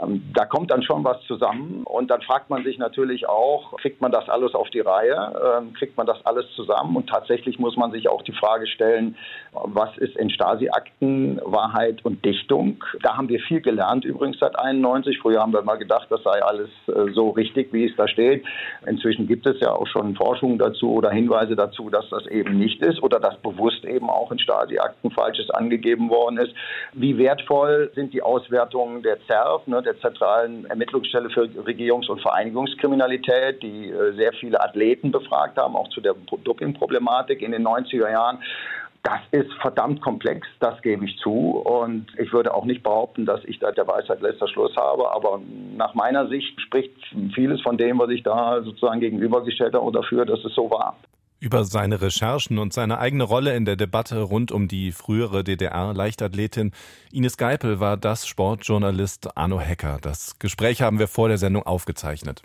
Ähm, 0.00 0.30
da 0.34 0.44
kommt 0.44 0.70
dann 0.70 0.82
schon 0.82 1.04
was 1.04 1.20
zusammen 1.26 1.82
und 1.84 2.10
dann 2.10 2.22
fragt 2.22 2.50
man 2.50 2.64
sich 2.64 2.78
natürlich 2.78 3.28
auch, 3.28 3.76
kriegt 3.78 4.00
man 4.00 4.12
das 4.12 4.28
alles 4.28 4.54
auf 4.54 4.70
die 4.70 4.80
Reihe, 4.80 5.58
ähm, 5.58 5.74
kriegt 5.74 5.96
man 5.96 6.06
das 6.06 6.24
alles 6.24 6.46
zusammen 6.54 6.96
und 6.96 7.08
tatsächlich 7.08 7.58
muss 7.58 7.76
man 7.76 7.92
sich 7.92 8.08
auch 8.08 8.22
die 8.22 8.32
Frage 8.32 8.66
stellen, 8.66 9.16
was 9.52 9.96
ist 9.98 10.16
in 10.16 10.30
Stasi-Akten 10.30 11.40
Wahrheit 11.44 12.04
und 12.04 12.24
Dichtung? 12.24 12.82
Da 13.02 13.16
haben 13.16 13.28
wir 13.28 13.40
viel 13.40 13.60
gelernt 13.60 14.04
übrigens 14.04 14.38
seit 14.38 14.58
91. 14.58 15.18
Früher 15.18 15.40
haben 15.40 15.52
wir 15.52 15.62
mal 15.62 15.76
gedacht, 15.76 16.06
das 16.10 16.22
sei 16.22 16.42
alles 16.42 16.70
äh, 16.88 17.12
so 17.12 17.30
richtig, 17.30 17.72
wie 17.72 17.86
es 17.86 17.96
da 17.96 18.08
steht. 18.08 18.44
Inzwischen 18.86 19.26
gibt 19.26 19.46
es 19.46 19.60
ja 19.60 19.72
auch 19.72 19.86
schon 19.86 20.14
Forschungen 20.14 20.58
dazu 20.58 20.92
oder 20.92 21.10
Hinweise 21.10 21.56
dazu, 21.56 21.90
dass 21.90 22.08
das 22.10 22.26
eben 22.26 22.58
nicht 22.58 22.82
ist 22.82 23.02
oder 23.02 23.20
dass 23.20 23.36
bewusst 23.38 23.84
eben 23.84 24.08
auch 24.08 24.30
in 24.32 24.38
Stasi-Akten 24.38 25.10
Falsches 25.10 25.50
angegeben 25.50 26.10
worden 26.10 26.38
ist. 26.38 26.54
Wie 26.92 27.18
wertvoll 27.18 27.90
sind 27.94 28.12
die 28.12 28.22
Auswertungen 28.22 29.02
der 29.02 29.18
ZERF, 29.26 29.66
ne, 29.66 29.81
der 29.86 29.98
zentralen 30.00 30.64
Ermittlungsstelle 30.66 31.30
für 31.30 31.42
Regierungs- 31.42 32.08
und 32.08 32.20
Vereinigungskriminalität, 32.20 33.62
die 33.62 33.90
äh, 33.90 34.12
sehr 34.14 34.32
viele 34.34 34.60
Athleten 34.60 35.10
befragt 35.12 35.58
haben, 35.58 35.76
auch 35.76 35.88
zu 35.88 36.00
der 36.00 36.14
Doping-Problematik 36.44 37.42
in 37.42 37.52
den 37.52 37.66
90er 37.66 38.10
Jahren. 38.10 38.38
Das 39.02 39.18
ist 39.32 39.52
verdammt 39.60 40.00
komplex, 40.00 40.46
das 40.60 40.80
gebe 40.80 41.04
ich 41.04 41.18
zu. 41.18 41.58
Und 41.58 42.06
ich 42.18 42.32
würde 42.32 42.54
auch 42.54 42.64
nicht 42.64 42.84
behaupten, 42.84 43.26
dass 43.26 43.44
ich 43.44 43.58
da 43.58 43.72
der 43.72 43.88
Weisheit 43.88 44.20
letzter 44.20 44.46
Schluss 44.46 44.76
habe. 44.76 45.10
Aber 45.12 45.40
nach 45.76 45.94
meiner 45.94 46.28
Sicht 46.28 46.60
spricht 46.60 46.92
vieles 47.34 47.60
von 47.62 47.76
dem, 47.76 47.98
was 47.98 48.10
ich 48.10 48.22
da 48.22 48.62
sozusagen 48.62 49.00
gegenübergestellt 49.00 49.74
habe, 49.74 49.90
dafür, 49.90 50.24
dass 50.24 50.44
es 50.44 50.54
so 50.54 50.70
war. 50.70 50.96
Über 51.42 51.64
seine 51.64 52.00
Recherchen 52.00 52.58
und 52.60 52.72
seine 52.72 53.00
eigene 53.00 53.24
Rolle 53.24 53.56
in 53.56 53.64
der 53.64 53.74
Debatte 53.74 54.20
rund 54.20 54.52
um 54.52 54.68
die 54.68 54.92
frühere 54.92 55.42
DDR-Leichtathletin 55.42 56.70
Ines 57.10 57.36
Geipel 57.36 57.80
war 57.80 57.96
das 57.96 58.28
Sportjournalist 58.28 59.36
Arno 59.36 59.58
Hecker. 59.58 59.98
Das 60.00 60.38
Gespräch 60.38 60.82
haben 60.82 61.00
wir 61.00 61.08
vor 61.08 61.26
der 61.26 61.38
Sendung 61.38 61.64
aufgezeichnet. 61.64 62.42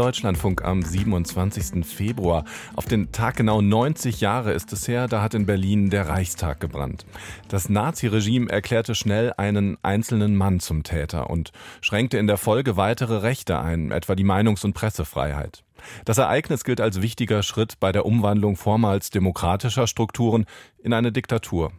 Deutschlandfunk 0.00 0.64
am 0.64 0.82
27. 0.82 1.84
Februar. 1.84 2.46
Auf 2.74 2.86
den 2.86 3.12
Tag 3.12 3.36
genau 3.36 3.60
90 3.60 4.22
Jahre 4.22 4.54
ist 4.54 4.72
es 4.72 4.88
her, 4.88 5.08
da 5.08 5.20
hat 5.20 5.34
in 5.34 5.44
Berlin 5.44 5.90
der 5.90 6.08
Reichstag 6.08 6.58
gebrannt. 6.58 7.04
Das 7.48 7.68
Naziregime 7.68 8.50
erklärte 8.50 8.94
schnell 8.94 9.34
einen 9.36 9.76
einzelnen 9.82 10.36
Mann 10.36 10.58
zum 10.58 10.84
Täter 10.84 11.28
und 11.28 11.52
schränkte 11.82 12.16
in 12.16 12.26
der 12.26 12.38
Folge 12.38 12.78
weitere 12.78 13.16
Rechte 13.16 13.60
ein, 13.60 13.90
etwa 13.90 14.14
die 14.14 14.24
Meinungs- 14.24 14.64
und 14.64 14.72
Pressefreiheit. 14.72 15.64
Das 16.06 16.16
Ereignis 16.16 16.64
gilt 16.64 16.80
als 16.80 17.02
wichtiger 17.02 17.42
Schritt 17.42 17.78
bei 17.78 17.92
der 17.92 18.06
Umwandlung 18.06 18.56
vormals 18.56 19.10
demokratischer 19.10 19.86
Strukturen 19.86 20.46
in 20.82 20.94
eine 20.94 21.12
Diktatur. 21.12 21.72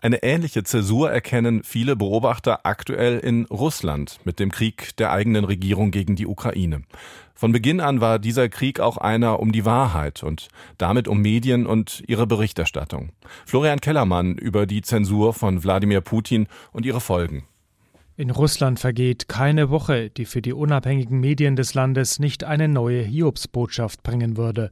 Eine 0.00 0.22
ähnliche 0.22 0.64
Zäsur 0.64 1.10
erkennen 1.10 1.62
viele 1.62 1.96
Beobachter 1.96 2.60
aktuell 2.64 3.18
in 3.18 3.46
Russland 3.46 4.18
mit 4.24 4.38
dem 4.38 4.50
Krieg 4.50 4.96
der 4.96 5.12
eigenen 5.12 5.44
Regierung 5.44 5.90
gegen 5.90 6.16
die 6.16 6.26
Ukraine. 6.26 6.82
Von 7.34 7.52
Beginn 7.52 7.80
an 7.80 8.00
war 8.00 8.18
dieser 8.18 8.48
Krieg 8.48 8.80
auch 8.80 8.98
einer 8.98 9.40
um 9.40 9.52
die 9.52 9.64
Wahrheit 9.64 10.22
und 10.22 10.48
damit 10.78 11.08
um 11.08 11.20
Medien 11.20 11.66
und 11.66 12.02
ihre 12.06 12.26
Berichterstattung. 12.26 13.10
Florian 13.46 13.80
Kellermann 13.80 14.36
über 14.36 14.66
die 14.66 14.82
Zensur 14.82 15.34
von 15.34 15.64
Wladimir 15.64 16.00
Putin 16.00 16.46
und 16.72 16.86
ihre 16.86 17.00
Folgen. 17.00 17.44
In 18.16 18.30
Russland 18.30 18.78
vergeht 18.78 19.28
keine 19.28 19.70
Woche, 19.70 20.10
die 20.10 20.26
für 20.26 20.42
die 20.42 20.52
unabhängigen 20.52 21.18
Medien 21.18 21.56
des 21.56 21.74
Landes 21.74 22.18
nicht 22.18 22.44
eine 22.44 22.68
neue 22.68 23.02
Hiobsbotschaft 23.02 24.02
bringen 24.02 24.36
würde. 24.36 24.70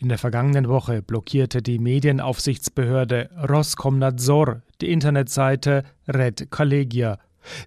In 0.00 0.08
der 0.08 0.18
vergangenen 0.18 0.68
Woche 0.68 1.02
blockierte 1.02 1.62
die 1.62 1.78
Medienaufsichtsbehörde 1.78 3.30
Roskomnadzor 3.48 4.62
die 4.80 4.90
Internetseite 4.90 5.84
Red 6.08 6.50
Collegia. 6.50 7.18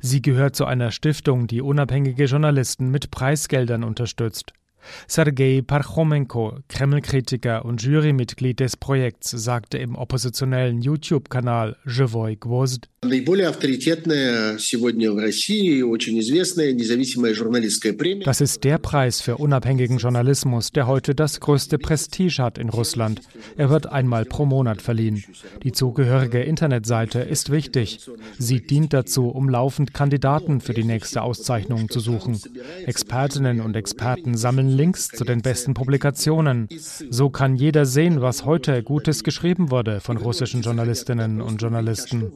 Sie 0.01 0.21
gehört 0.21 0.55
zu 0.55 0.65
einer 0.65 0.91
Stiftung, 0.91 1.47
die 1.47 1.61
unabhängige 1.61 2.25
Journalisten 2.25 2.89
mit 2.89 3.11
Preisgeldern 3.11 3.83
unterstützt. 3.83 4.53
Sergei 5.07 5.61
Parchomenko, 5.65 6.59
Kreml-Kritiker 6.69 7.65
und 7.65 7.81
Jurymitglied 7.81 8.59
des 8.59 8.77
Projekts, 8.77 9.29
sagte 9.31 9.77
im 9.77 9.95
oppositionellen 9.95 10.81
YouTube-Kanal 10.81 11.75
Живой 11.85 12.37
Гвоздь, 12.37 12.89
das 18.24 18.40
ist 18.40 18.64
der 18.64 18.78
Preis 18.78 19.20
für 19.20 19.36
unabhängigen 19.36 19.98
Journalismus, 19.98 20.70
der 20.72 20.86
heute 20.86 21.14
das 21.14 21.40
größte 21.40 21.78
Prestige 21.78 22.42
hat 22.42 22.58
in 22.58 22.68
Russland. 22.68 23.20
Er 23.56 23.70
wird 23.70 23.86
einmal 23.86 24.24
pro 24.24 24.46
Monat 24.46 24.82
verliehen. 24.82 25.24
Die 25.62 25.72
zugehörige 25.72 26.40
Internetseite 26.40 27.20
ist 27.20 27.50
wichtig. 27.50 28.00
Sie 28.38 28.60
dient 28.60 28.92
dazu, 28.92 29.28
um 29.28 29.48
laufend 29.48 29.94
Kandidaten 29.94 30.60
für 30.60 30.74
die 30.74 30.84
nächste 30.84 31.22
Auszeichnung 31.22 31.88
zu 31.88 32.00
suchen. 32.00 32.40
Expertinnen 32.86 33.60
und 33.60 33.76
Experten 33.76 34.36
sammeln 34.36 34.68
Links 34.68 35.08
zu 35.08 35.24
den 35.24 35.42
besten 35.42 35.74
Publikationen. 35.74 36.68
So 37.10 37.30
kann 37.30 37.56
jeder 37.56 37.86
sehen, 37.86 38.20
was 38.20 38.44
heute 38.44 38.82
Gutes 38.82 39.24
geschrieben 39.24 39.70
wurde 39.70 40.00
von 40.00 40.16
russischen 40.16 40.62
Journalistinnen 40.62 41.40
und 41.40 41.60
Journalisten. 41.60 42.32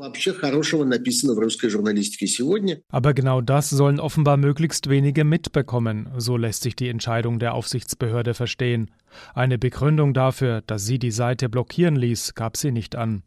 Aber 2.89 3.15
genau 3.15 3.41
das 3.41 3.71
sollen 3.71 4.01
offenbar 4.01 4.37
möglichst 4.37 4.89
wenige 4.89 5.25
mitbekommen, 5.25 6.09
so 6.17 6.37
lässt 6.37 6.63
sich 6.63 6.77
die 6.77 6.89
Entscheidung 6.89 7.39
der 7.39 7.55
Aufsichtsbehörde 7.55 8.35
verstehen. 8.35 8.91
Eine 9.35 9.59
Begründung 9.59 10.15
dafür, 10.15 10.63
dass 10.67 10.87
sie 10.87 10.99
die 10.99 11.11
Seite 11.11 11.49
blockieren 11.49 11.97
ließ, 11.97 12.35
gab 12.35 12.57
sie 12.57 12.73
nicht 12.73 12.97
an. 12.97 13.23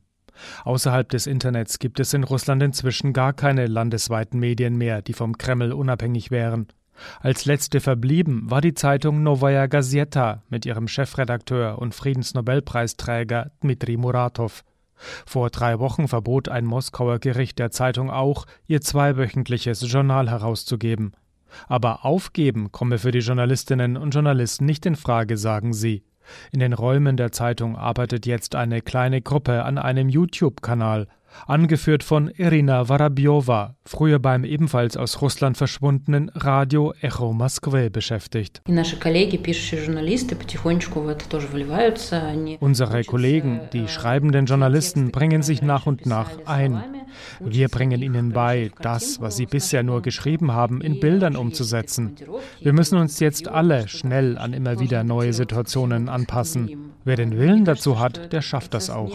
Außerhalb 0.64 1.10
des 1.10 1.28
Internets 1.28 1.80
gibt 1.80 2.00
es 2.00 2.14
in 2.14 2.24
Russland 2.24 2.64
inzwischen 2.64 3.14
gar 3.14 3.34
keine 3.34 3.68
landesweiten 3.68 4.40
Medien 4.40 4.78
mehr, 4.78 5.02
die 5.02 5.14
vom 5.14 5.38
Kreml 5.38 5.74
unabhängig 5.74 6.32
wären. 6.32 6.68
Als 7.20 7.46
letzte 7.46 7.80
verblieben 7.80 8.50
war 8.50 8.62
die 8.62 8.74
Zeitung 8.74 9.24
Novaya 9.24 9.68
Gazeta 9.68 10.44
mit 10.50 10.66
ihrem 10.66 10.88
Chefredakteur 10.88 11.80
und 11.80 11.96
Friedensnobelpreisträger 11.96 13.52
Dmitri 13.62 13.98
Muratov. 13.98 14.64
Vor 15.26 15.50
drei 15.50 15.80
Wochen 15.80 16.08
verbot 16.08 16.50
ein 16.50 16.66
Moskauer 16.66 17.20
Gericht 17.20 17.60
der 17.60 17.72
Zeitung 17.72 18.10
auch, 18.10 18.46
ihr 18.68 18.82
zweiwöchentliches 18.82 19.92
Journal 19.92 20.30
herauszugeben. 20.30 21.14
Aber 21.68 22.06
aufgeben 22.06 22.72
komme 22.72 22.98
für 22.98 23.12
die 23.12 23.20
Journalistinnen 23.20 23.98
und 23.98 24.14
Journalisten 24.14 24.66
nicht 24.66 24.86
in 24.86 24.96
Frage, 24.96 25.38
sagen 25.38 25.74
sie. 25.74 26.04
In 26.52 26.60
den 26.60 26.74
Räumen 26.74 27.18
der 27.18 27.32
Zeitung 27.32 27.76
arbeitet 27.76 28.26
jetzt 28.26 28.56
eine 28.56 28.82
kleine 28.82 29.22
Gruppe 29.22 29.64
an 29.64 29.78
einem 29.78 30.08
YouTube-Kanal, 30.08 31.08
angeführt 31.48 32.04
von 32.04 32.30
Irina 32.30 32.90
Warabjowa, 32.90 33.76
früher 33.86 34.20
beim 34.20 34.44
ebenfalls 34.44 34.98
aus 34.98 35.22
Russland 35.22 35.58
verschwundenen 35.58 36.30
Radio 36.34 36.94
Echo 37.02 37.34
Moskwe 37.34 37.90
beschäftigt. 37.90 38.62
Unsere 42.60 43.04
Kollegen, 43.04 43.62
die 43.74 43.88
schreibenden 43.88 44.46
Journalisten, 44.46 45.12
bringen 45.12 45.42
sich 45.42 45.62
nach 45.62 45.86
und 45.86 46.06
nach 46.06 46.30
ein. 46.46 46.84
Wir 47.40 47.68
bringen 47.68 48.02
ihnen 48.02 48.32
bei, 48.32 48.72
das, 48.82 49.22
was 49.22 49.38
sie 49.38 49.46
bisher 49.46 49.84
nur 49.84 50.02
geschrieben 50.02 50.52
haben, 50.54 50.82
in 50.82 51.00
Bildern 51.00 51.36
umzusetzen. 51.36 52.16
Wir 52.60 52.74
müssen 52.74 52.98
uns 52.98 53.20
jetzt 53.20 53.48
alle 53.48 53.88
schnell 53.88 54.38
an 54.38 54.54
immer 54.54 54.80
wieder 54.80 55.04
neue 55.04 55.34
Situationen 55.34 56.10
anpassen. 56.10 56.91
Wer 57.04 57.16
den 57.16 57.38
Willen 57.38 57.66
dazu 57.66 58.00
hat, 58.00 58.32
der 58.32 58.42
schafft 58.42 58.76
das 58.76 58.92
auch. 58.92 59.10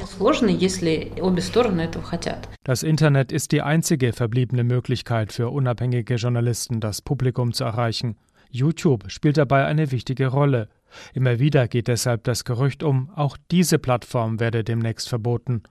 Das 2.65 2.83
Internet 2.83 3.33
ist 3.33 3.53
die 3.53 3.63
einzige 3.63 4.13
verbliebene 4.13 4.65
Möglichkeit 4.65 5.33
für 5.33 5.51
unabhängige 5.51 6.17
Journalisten, 6.17 6.81
das 6.81 7.01
Publikum 7.01 7.53
zu 7.53 7.63
erreichen. 7.63 8.17
YouTube 8.51 9.05
spielt 9.11 9.37
dabei 9.37 9.67
eine 9.67 9.93
wichtige 9.93 10.29
Rolle. 10.29 10.69
Immer 11.15 11.39
wieder 11.39 11.69
geht 11.69 11.89
deshalb 11.89 12.25
das 12.25 12.45
Gerücht 12.45 12.83
um, 12.83 13.11
auch 13.15 13.37
diese 13.51 13.79
Plattform 13.79 14.41
werde 14.41 14.65
demnächst 14.65 15.09
verboten. 15.09 15.63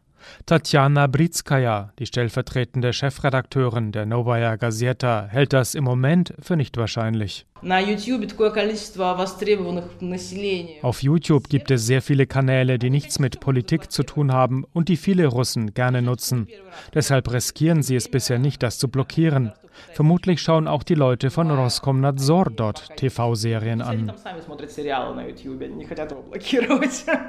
Tatjana 0.45 1.07
Britskaya, 1.07 1.91
die 1.99 2.05
stellvertretende 2.05 2.93
Chefredakteurin 2.93 3.91
der 3.91 4.05
Novaya 4.05 4.55
Gazeta, 4.55 5.27
hält 5.29 5.53
das 5.53 5.75
im 5.75 5.83
Moment 5.83 6.33
für 6.39 6.55
nicht 6.55 6.77
wahrscheinlich. 6.77 7.45
Auf 10.81 11.03
YouTube 11.03 11.49
gibt 11.49 11.71
es 11.71 11.85
sehr 11.85 12.01
viele 12.01 12.27
Kanäle, 12.27 12.77
die 12.77 12.89
nichts 12.89 13.19
mit 13.19 13.39
Politik 13.39 13.91
zu 13.91 14.03
tun 14.03 14.31
haben 14.31 14.65
und 14.73 14.89
die 14.89 14.97
viele 14.97 15.27
Russen 15.27 15.73
gerne 15.73 16.01
nutzen. 16.01 16.47
Deshalb 16.93 17.31
riskieren 17.31 17.81
sie 17.81 17.95
es 17.95 18.09
bisher 18.09 18.37
nicht, 18.37 18.61
das 18.61 18.77
zu 18.77 18.87
blockieren. 18.87 19.51
Vermutlich 19.93 20.41
schauen 20.41 20.67
auch 20.67 20.83
die 20.83 20.95
Leute 20.95 21.29
von 21.29 21.51
Roskomnadzor 21.51 22.51
dort 22.55 22.95
TV-Serien 22.97 23.81
an. 23.81 24.11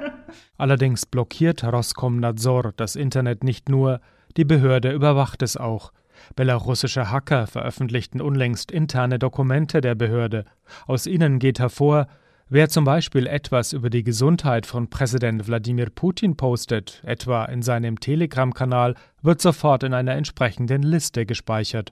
Allerdings 0.57 1.05
blockiert 1.05 1.63
Roskomnadzor 1.63 2.73
das 2.75 2.95
Internet 2.95 3.43
nicht 3.43 3.69
nur, 3.69 4.01
die 4.37 4.45
Behörde 4.45 4.91
überwacht 4.91 5.41
es 5.41 5.57
auch. 5.57 5.91
Belarussische 6.35 7.11
Hacker 7.11 7.47
veröffentlichten 7.47 8.21
unlängst 8.21 8.71
interne 8.71 9.19
Dokumente 9.19 9.81
der 9.81 9.95
Behörde. 9.95 10.45
Aus 10.87 11.07
ihnen 11.07 11.39
geht 11.39 11.59
hervor, 11.59 12.07
Wer 12.49 12.69
zum 12.69 12.85
Beispiel 12.85 13.27
etwas 13.27 13.73
über 13.73 13.89
die 13.89 14.03
Gesundheit 14.03 14.65
von 14.65 14.89
Präsident 14.89 15.47
Wladimir 15.47 15.89
Putin 15.89 16.37
postet, 16.37 17.01
etwa 17.05 17.43
in 17.43 17.61
seinem 17.61 17.99
Telegram-Kanal, 17.99 18.95
wird 19.21 19.41
sofort 19.41 19.83
in 19.83 19.93
einer 19.93 20.13
entsprechenden 20.13 20.81
Liste 20.81 21.25
gespeichert. 21.25 21.91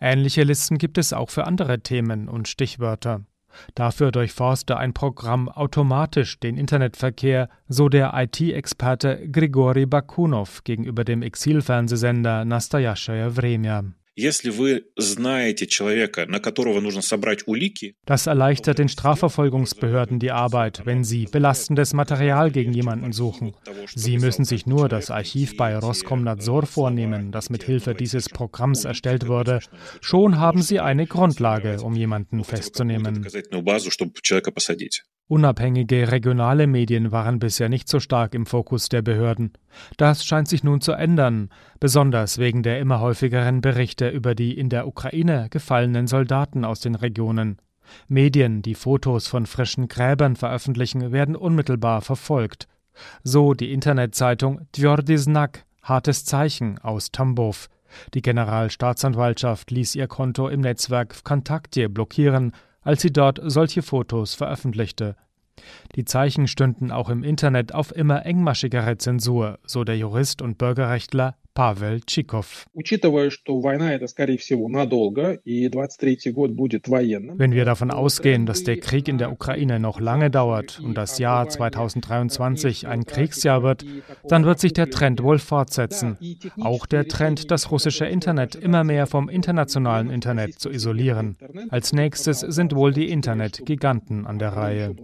Ähnliche 0.00 0.42
Listen 0.42 0.78
gibt 0.78 0.98
es 0.98 1.12
auch 1.12 1.30
für 1.30 1.46
andere 1.46 1.80
Themen 1.80 2.28
und 2.28 2.48
Stichwörter. 2.48 3.22
Dafür 3.74 4.12
durchforste 4.12 4.76
ein 4.76 4.94
Programm 4.94 5.48
automatisch 5.48 6.38
den 6.38 6.56
Internetverkehr, 6.56 7.48
so 7.68 7.88
der 7.88 8.12
IT-Experte 8.14 9.28
Grigori 9.30 9.86
Bakunov 9.86 10.64
gegenüber 10.64 11.04
dem 11.04 11.22
Exilfernsehsender 11.22 12.44
Nastajaschaya 12.44 13.36
Das 18.06 18.26
erleichtert 18.26 18.78
den 18.78 18.88
Strafverfolgungsbehörden 18.88 20.18
die 20.18 20.30
Arbeit, 20.30 20.82
wenn 20.84 21.04
sie 21.04 21.24
belastendes 21.24 21.94
Material 21.94 22.50
gegen 22.50 22.72
jemanden 22.72 23.12
suchen. 23.12 23.54
Sie 23.94 24.18
müssen 24.18 24.44
sich 24.44 24.66
nur 24.66 24.88
das 24.88 25.10
Archiv 25.10 25.56
bei 25.56 25.76
Roskomnadzor 25.76 26.66
vornehmen, 26.66 27.32
das 27.32 27.50
mit 27.50 27.62
Hilfe 27.62 27.94
dieses 27.94 28.28
Programms 28.28 28.84
erstellt 28.84 29.26
wurde. 29.26 29.60
Schon 30.00 30.38
haben 30.38 30.62
sie 30.62 30.80
eine 30.80 31.06
Grundlage, 31.06 31.80
um 31.82 31.94
jemanden 31.94 32.44
festzunehmen. 32.44 33.26
Unabhängige 35.30 36.10
regionale 36.10 36.66
Medien 36.66 37.12
waren 37.12 37.38
bisher 37.38 37.68
nicht 37.68 37.88
so 37.88 38.00
stark 38.00 38.34
im 38.34 38.46
Fokus 38.46 38.88
der 38.88 39.00
Behörden. 39.00 39.52
Das 39.96 40.24
scheint 40.24 40.48
sich 40.48 40.64
nun 40.64 40.80
zu 40.80 40.90
ändern, 40.90 41.50
besonders 41.78 42.38
wegen 42.38 42.64
der 42.64 42.80
immer 42.80 42.98
häufigeren 42.98 43.60
Berichte 43.60 44.08
über 44.08 44.34
die 44.34 44.58
in 44.58 44.70
der 44.70 44.88
Ukraine 44.88 45.46
gefallenen 45.48 46.08
Soldaten 46.08 46.64
aus 46.64 46.80
den 46.80 46.96
Regionen. 46.96 47.58
Medien, 48.08 48.60
die 48.62 48.74
Fotos 48.74 49.28
von 49.28 49.46
frischen 49.46 49.86
Gräbern 49.86 50.34
veröffentlichen, 50.34 51.12
werden 51.12 51.36
unmittelbar 51.36 52.00
verfolgt. 52.00 52.66
So 53.22 53.54
die 53.54 53.72
Internetzeitung 53.72 54.62
Tjordi 54.72 55.16
hartes 55.84 56.24
Zeichen 56.24 56.80
aus 56.80 57.12
Tambov. 57.12 57.68
Die 58.14 58.22
Generalstaatsanwaltschaft 58.22 59.70
ließ 59.70 59.94
ihr 59.94 60.08
Konto 60.08 60.48
im 60.48 60.60
Netzwerk 60.60 61.22
Kontakte 61.22 61.88
blockieren, 61.88 62.50
als 62.82 63.02
sie 63.02 63.12
dort 63.12 63.40
solche 63.42 63.82
Fotos 63.82 64.34
veröffentlichte. 64.34 65.16
Die 65.94 66.04
Zeichen 66.04 66.46
stünden 66.46 66.90
auch 66.90 67.10
im 67.10 67.22
Internet 67.22 67.74
auf 67.74 67.94
immer 67.94 68.24
engmaschigere 68.24 68.96
Zensur, 68.98 69.58
so 69.66 69.84
der 69.84 69.98
Jurist 69.98 70.42
und 70.42 70.58
Bürgerrechtler 70.58 71.36
Pavel 71.54 72.00
Tschikow. 72.00 72.66
Wenn 77.38 77.52
wir 77.52 77.64
davon 77.64 77.90
ausgehen, 77.90 78.46
dass 78.46 78.64
der 78.64 78.78
Krieg 78.78 79.08
in 79.08 79.18
der 79.18 79.32
Ukraine 79.32 79.80
noch 79.80 80.00
lange 80.00 80.30
dauert 80.30 80.80
und 80.80 80.94
das 80.94 81.18
Jahr 81.18 81.48
2023 81.48 82.86
ein 82.86 83.04
Kriegsjahr 83.04 83.62
wird, 83.62 83.84
dann 84.28 84.44
wird 84.44 84.60
sich 84.60 84.72
der 84.72 84.90
Trend 84.90 85.22
wohl 85.22 85.38
fortsetzen. 85.38 86.16
Auch 86.60 86.86
der 86.86 87.08
Trend, 87.08 87.50
das 87.50 87.70
russische 87.70 88.06
Internet 88.06 88.54
immer 88.54 88.84
mehr 88.84 89.06
vom 89.06 89.28
internationalen 89.28 90.10
Internet 90.10 90.58
zu 90.58 90.70
isolieren. 90.70 91.36
Als 91.68 91.92
nächstes 91.92 92.40
sind 92.40 92.74
wohl 92.74 92.92
die 92.92 93.10
Internetgiganten 93.10 94.26
an 94.26 94.38
der 94.38 94.50
Reihe. 94.50 94.94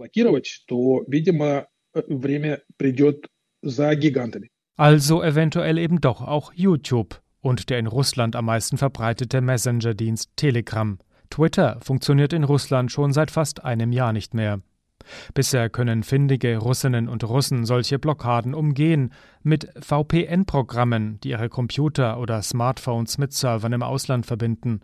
Also 4.77 5.23
eventuell 5.23 5.79
eben 5.79 6.01
doch 6.01 6.21
auch 6.21 6.53
YouTube 6.53 7.21
und 7.41 7.69
der 7.69 7.79
in 7.79 7.87
Russland 7.87 8.35
am 8.35 8.45
meisten 8.45 8.77
verbreitete 8.77 9.41
Messenger-Dienst 9.41 10.31
Telegram. 10.35 10.99
Twitter 11.31 11.79
funktioniert 11.81 12.31
in 12.31 12.43
Russland 12.43 12.91
schon 12.91 13.11
seit 13.11 13.31
fast 13.31 13.65
einem 13.65 13.91
Jahr 13.91 14.13
nicht 14.13 14.33
mehr. 14.33 14.61
Bisher 15.33 15.69
können 15.69 16.03
findige 16.03 16.57
Russinnen 16.57 17.07
und 17.07 17.23
Russen 17.23 17.65
solche 17.65 17.97
Blockaden 17.97 18.53
umgehen 18.53 19.13
mit 19.41 19.67
VPN-Programmen, 19.79 21.19
die 21.21 21.29
ihre 21.29 21.49
Computer 21.49 22.19
oder 22.19 22.41
Smartphones 22.41 23.17
mit 23.17 23.33
Servern 23.33 23.73
im 23.73 23.83
Ausland 23.83 24.25
verbinden. 24.25 24.81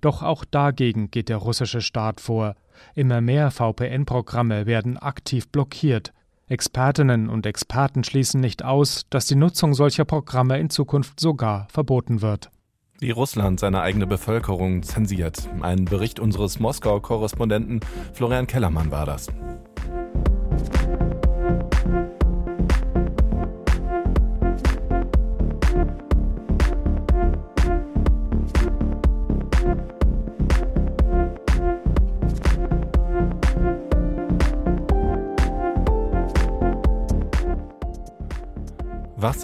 Doch 0.00 0.22
auch 0.22 0.44
dagegen 0.44 1.10
geht 1.10 1.28
der 1.28 1.38
russische 1.38 1.80
Staat 1.80 2.20
vor. 2.20 2.54
Immer 2.94 3.20
mehr 3.20 3.50
VPN-Programme 3.50 4.66
werden 4.66 4.98
aktiv 4.98 5.48
blockiert. 5.48 6.12
Expertinnen 6.52 7.30
und 7.30 7.46
Experten 7.46 8.04
schließen 8.04 8.38
nicht 8.38 8.62
aus, 8.62 9.06
dass 9.08 9.24
die 9.24 9.36
Nutzung 9.36 9.72
solcher 9.72 10.04
Programme 10.04 10.58
in 10.60 10.68
Zukunft 10.68 11.18
sogar 11.18 11.66
verboten 11.70 12.20
wird. 12.20 12.50
Wie 13.00 13.10
Russland 13.10 13.58
seine 13.58 13.80
eigene 13.80 14.06
Bevölkerung 14.06 14.82
zensiert. 14.82 15.48
Ein 15.62 15.86
Bericht 15.86 16.20
unseres 16.20 16.60
Moskau-Korrespondenten 16.60 17.80
Florian 18.12 18.46
Kellermann 18.46 18.90
war 18.90 19.06
das. 19.06 19.28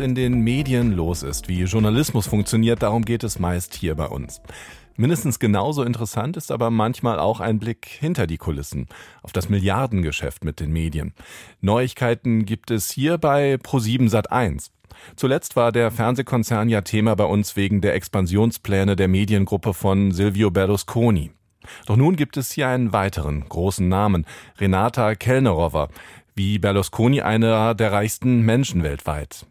In 0.01 0.15
den 0.15 0.43
Medien 0.43 0.93
los 0.93 1.25
ist, 1.25 1.49
wie 1.49 1.63
Journalismus 1.63 2.29
funktioniert, 2.29 2.83
darum 2.83 3.05
geht 3.05 3.25
es 3.25 3.41
meist 3.41 3.75
hier 3.75 3.97
bei 3.97 4.07
uns. 4.07 4.41
Mindestens 4.97 5.41
genauso 5.41 5.83
interessant 5.83 6.37
ist 6.37 6.53
aber 6.53 6.71
manchmal 6.71 7.19
auch 7.19 7.41
ein 7.41 7.59
Blick 7.59 7.87
hinter 7.87 8.29
die 8.29 8.37
Kulissen, 8.37 8.87
auf 9.23 9.33
das 9.33 9.49
Milliardengeschäft 9.49 10.45
mit 10.45 10.61
den 10.61 10.71
Medien. 10.71 11.15
Neuigkeiten 11.61 12.45
gibt 12.45 12.71
es 12.71 12.91
hier 12.91 13.19
bei 13.19 13.55
Pro7 13.55 14.09
Sat1. 14.09 14.71
Zuletzt 15.17 15.57
war 15.57 15.73
der 15.73 15.91
Fernsehkonzern 15.91 16.69
ja 16.69 16.83
Thema 16.83 17.17
bei 17.17 17.25
uns 17.25 17.57
wegen 17.57 17.81
der 17.81 17.95
Expansionspläne 17.95 18.95
der 18.95 19.09
Mediengruppe 19.09 19.75
von 19.75 20.13
Silvio 20.13 20.53
Berlusconi. 20.53 21.33
Doch 21.87 21.97
nun 21.97 22.15
gibt 22.15 22.37
es 22.37 22.53
hier 22.53 22.69
einen 22.69 22.93
weiteren 22.93 23.49
großen 23.49 23.89
Namen, 23.89 24.27
Renata 24.59 25.17
Kellnerova, 25.17 25.89
wie 26.37 26.61
Berlusconi 26.61 27.21
einer 27.21 27.75
der 27.75 27.91
reichsten 27.91 28.43
Menschen 28.43 28.85
weltweit. 28.85 29.47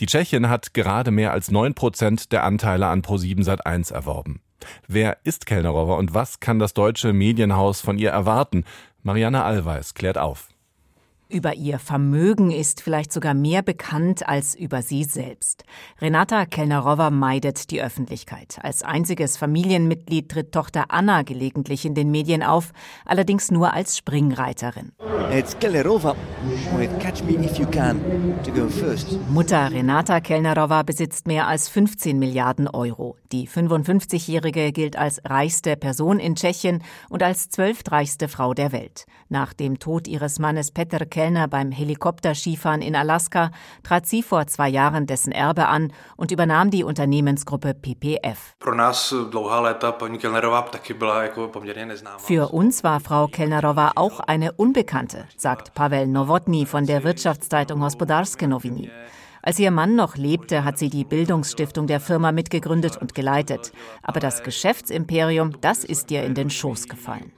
Die 0.00 0.06
Tschechin 0.06 0.48
hat 0.48 0.74
gerade 0.74 1.10
mehr 1.10 1.32
als 1.32 1.50
neun 1.50 1.74
Prozent 1.74 2.32
der 2.32 2.44
Anteile 2.44 2.88
an 2.88 3.02
Pro7 3.02 3.44
Sat1 3.44 3.92
erworben. 3.92 4.40
Wer 4.86 5.18
ist 5.24 5.46
Kellnerova 5.46 5.94
und 5.94 6.14
was 6.14 6.40
kann 6.40 6.58
das 6.58 6.74
deutsche 6.74 7.12
Medienhaus 7.12 7.80
von 7.80 7.98
ihr 7.98 8.10
erwarten? 8.10 8.64
Marianne 9.02 9.44
Allweis 9.44 9.94
klärt 9.94 10.18
auf. 10.18 10.48
Über 11.30 11.54
ihr 11.54 11.78
Vermögen 11.78 12.50
ist 12.50 12.82
vielleicht 12.82 13.12
sogar 13.12 13.34
mehr 13.34 13.62
bekannt 13.62 14.28
als 14.28 14.56
über 14.56 14.82
sie 14.82 15.04
selbst. 15.04 15.62
Renata 16.00 16.44
Kellnerowa 16.44 17.10
meidet 17.10 17.70
die 17.70 17.80
Öffentlichkeit. 17.80 18.58
Als 18.62 18.82
einziges 18.82 19.36
Familienmitglied 19.36 20.28
tritt 20.28 20.50
Tochter 20.50 20.86
Anna 20.88 21.22
gelegentlich 21.22 21.84
in 21.84 21.94
den 21.94 22.10
Medien 22.10 22.42
auf, 22.42 22.72
allerdings 23.06 23.52
nur 23.52 23.72
als 23.72 23.96
Springreiterin. 23.96 24.90
Mutter 29.28 29.70
Renata 29.70 30.20
Kellnerowa 30.20 30.82
besitzt 30.82 31.28
mehr 31.28 31.46
als 31.46 31.68
15 31.68 32.18
Milliarden 32.18 32.66
Euro. 32.66 33.16
Die 33.30 33.46
55-Jährige 33.46 34.72
gilt 34.72 34.96
als 34.96 35.20
reichste 35.24 35.76
Person 35.76 36.18
in 36.18 36.34
Tschechien 36.34 36.82
und 37.08 37.22
als 37.22 37.50
zwölftreichste 37.50 38.26
Frau 38.26 38.52
der 38.52 38.72
Welt. 38.72 39.06
Nach 39.28 39.52
dem 39.52 39.78
Tod 39.78 40.08
ihres 40.08 40.40
Mannes 40.40 40.72
Petr 40.72 41.06
Kellner 41.06 41.19
Kellner 41.20 41.48
beim 41.48 41.70
Helikopterskifahren 41.70 42.80
in 42.80 42.96
Alaska, 42.96 43.50
trat 43.82 44.06
sie 44.06 44.22
vor 44.22 44.46
zwei 44.46 44.70
Jahren 44.70 45.04
dessen 45.06 45.32
Erbe 45.32 45.68
an 45.68 45.92
und 46.16 46.30
übernahm 46.30 46.70
die 46.70 46.82
Unternehmensgruppe 46.82 47.74
PPF. 47.74 48.56
Für 52.18 52.48
uns 52.48 52.84
war 52.84 53.00
Frau 53.00 53.26
Kellnerova 53.26 53.92
auch 53.96 54.20
eine 54.20 54.52
Unbekannte, 54.52 55.26
sagt 55.36 55.74
Pavel 55.74 56.06
Nowotny 56.06 56.64
von 56.64 56.86
der 56.86 57.04
Wirtschaftszeitung 57.04 57.84
Hospodarskie 57.84 58.46
Noviny. 58.46 58.90
Als 59.42 59.58
ihr 59.58 59.70
Mann 59.70 59.96
noch 59.96 60.16
lebte, 60.16 60.64
hat 60.64 60.76
sie 60.76 60.90
die 60.90 61.04
Bildungsstiftung 61.04 61.86
der 61.86 62.00
Firma 62.00 62.30
mitgegründet 62.30 62.98
und 62.98 63.14
geleitet. 63.14 63.72
Aber 64.02 64.20
das 64.20 64.42
Geschäftsimperium, 64.42 65.60
das 65.62 65.82
ist 65.82 66.10
ihr 66.10 66.24
in 66.24 66.34
den 66.34 66.50
Schoß 66.50 66.88
gefallen. 66.88 67.32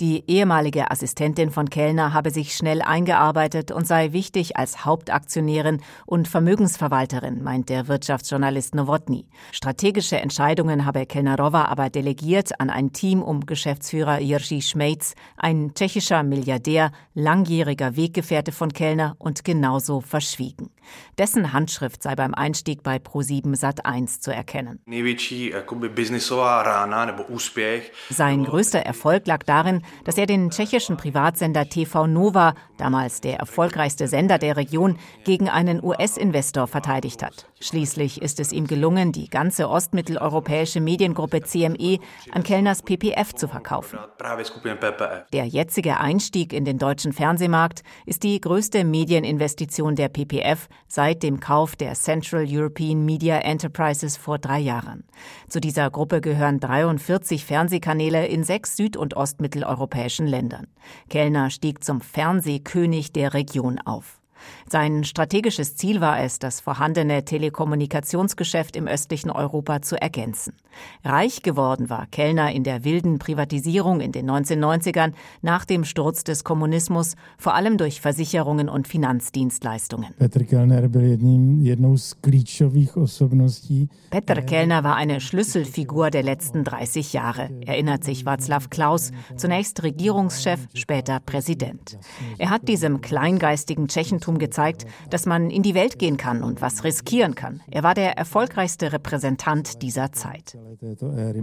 Die 0.00 0.24
ehemalige 0.26 0.90
Assistentin 0.90 1.50
von 1.50 1.70
Kellner 1.70 2.12
habe 2.12 2.30
sich 2.30 2.56
schnell 2.56 2.82
eingearbeitet 2.82 3.70
und 3.70 3.86
sei 3.86 4.12
wichtig 4.12 4.56
als 4.56 4.84
Hauptaktionärin 4.84 5.82
und 6.04 6.26
Vermögensverwalterin, 6.26 7.44
meint 7.44 7.68
der 7.68 7.86
Wirtschaftsjournalist 7.86 8.74
Nowotny. 8.74 9.28
Strategische 9.52 10.16
Entscheidungen 10.16 10.84
habe 10.84 11.06
Kellnerova 11.06 11.66
aber 11.66 11.90
delegiert 11.90 12.60
an 12.60 12.70
ein 12.70 12.92
Team 12.92 13.22
um 13.22 13.46
Geschäftsführer 13.46 14.18
Jiří 14.18 14.62
Schmeitz, 14.62 15.14
ein 15.36 15.74
tschechischer 15.74 16.24
Milliardär, 16.24 16.90
langjähriger 17.14 17.96
Weggefährte 17.96 18.50
von 18.50 18.72
Kellner 18.72 19.14
und 19.18 19.44
genauso 19.44 20.00
verschwiegen 20.00 20.55
anregen. 20.58 20.75
Dessen 21.18 21.52
Handschrift 21.52 22.02
sei 22.02 22.14
beim 22.14 22.34
Einstieg 22.34 22.82
bei 22.82 22.96
Pro7 22.96 23.58
Sat1 23.58 24.20
zu 24.20 24.32
erkennen. 24.32 24.80
Sein 28.10 28.44
größter 28.44 28.80
Erfolg 28.80 29.26
lag 29.26 29.42
darin, 29.44 29.82
dass 30.04 30.18
er 30.18 30.26
den 30.26 30.50
tschechischen 30.50 30.96
Privatsender 30.96 31.68
TV 31.68 32.06
Nova, 32.06 32.54
damals 32.76 33.20
der 33.20 33.38
erfolgreichste 33.38 34.08
Sender 34.08 34.38
der 34.38 34.56
Region, 34.56 34.98
gegen 35.24 35.48
einen 35.48 35.82
US-Investor 35.82 36.66
verteidigt 36.66 37.22
hat. 37.22 37.46
Schließlich 37.60 38.20
ist 38.20 38.38
es 38.38 38.52
ihm 38.52 38.66
gelungen, 38.66 39.12
die 39.12 39.28
ganze 39.28 39.68
ostmitteleuropäische 39.70 40.80
Mediengruppe 40.80 41.42
CME 41.42 41.98
an 42.32 42.42
Kellners 42.42 42.82
PPF 42.82 43.34
zu 43.34 43.48
verkaufen. 43.48 43.98
Der 45.32 45.46
jetzige 45.46 45.98
Einstieg 45.98 46.52
in 46.52 46.64
den 46.64 46.78
deutschen 46.78 47.12
Fernsehmarkt 47.12 47.82
ist 48.04 48.22
die 48.22 48.40
größte 48.40 48.84
Medieninvestition 48.84 49.96
der 49.96 50.08
PPF 50.08 50.68
seit 50.88 51.22
dem 51.22 51.40
Kauf 51.40 51.76
der 51.76 51.94
Central 51.94 52.46
European 52.48 53.04
Media 53.04 53.38
Enterprises 53.38 54.16
vor 54.16 54.38
drei 54.38 54.58
Jahren. 54.58 55.04
Zu 55.48 55.60
dieser 55.60 55.90
Gruppe 55.90 56.20
gehören 56.20 56.60
43 56.60 57.44
Fernsehkanäle 57.44 58.26
in 58.26 58.44
sechs 58.44 58.76
süd- 58.76 58.96
und 58.96 59.14
ostmitteleuropäischen 59.14 60.26
Ländern. 60.26 60.66
Kellner 61.08 61.50
stieg 61.50 61.82
zum 61.82 62.00
Fernsehkönig 62.00 63.12
der 63.12 63.34
Region 63.34 63.78
auf. 63.78 64.20
Sein 64.68 65.04
strategisches 65.04 65.76
Ziel 65.76 66.00
war 66.00 66.20
es, 66.20 66.38
das 66.38 66.60
vorhandene 66.60 67.24
Telekommunikationsgeschäft 67.24 68.76
im 68.76 68.86
östlichen 68.86 69.30
Europa 69.30 69.82
zu 69.82 70.00
ergänzen. 70.00 70.54
Reich 71.04 71.42
geworden 71.42 71.88
war 71.88 72.06
Kellner 72.06 72.52
in 72.52 72.64
der 72.64 72.84
wilden 72.84 73.18
Privatisierung 73.18 74.00
in 74.00 74.12
den 74.12 74.30
1990ern 74.30 75.12
nach 75.42 75.64
dem 75.64 75.84
Sturz 75.84 76.24
des 76.24 76.44
Kommunismus, 76.44 77.14
vor 77.38 77.54
allem 77.54 77.78
durch 77.78 78.00
Versicherungen 78.00 78.68
und 78.68 78.88
Finanzdienstleistungen. 78.88 80.14
Petr 84.10 84.42
Kellner 84.42 84.84
war 84.84 84.96
eine 84.96 85.20
Schlüsselfigur 85.20 86.10
der 86.10 86.22
letzten 86.22 86.64
30 86.64 87.12
Jahre, 87.12 87.50
erinnert 87.64 88.04
sich 88.04 88.24
Václav 88.24 88.68
Klaus, 88.70 89.12
zunächst 89.36 89.82
Regierungschef, 89.82 90.60
später 90.74 91.20
Präsident. 91.20 91.98
Er 92.38 92.50
hat 92.50 92.68
diesem 92.68 93.00
kleingeistigen 93.00 93.88
Tschechentum 93.88 94.35
Reichtum 94.36 94.38
gezeigt, 94.38 94.86
dass 95.10 95.26
man 95.26 95.50
in 95.50 95.62
die 95.62 95.74
Welt 95.74 95.98
gehen 95.98 96.16
kann 96.16 96.42
und 96.42 96.60
was 96.60 96.84
riskieren 96.84 97.34
kann. 97.34 97.62
Er 97.70 97.82
war 97.82 97.94
der 97.94 98.16
erfolgreichste 98.16 98.92
Repräsentant 98.92 99.82
dieser 99.82 100.12
Zeit. 100.12 100.56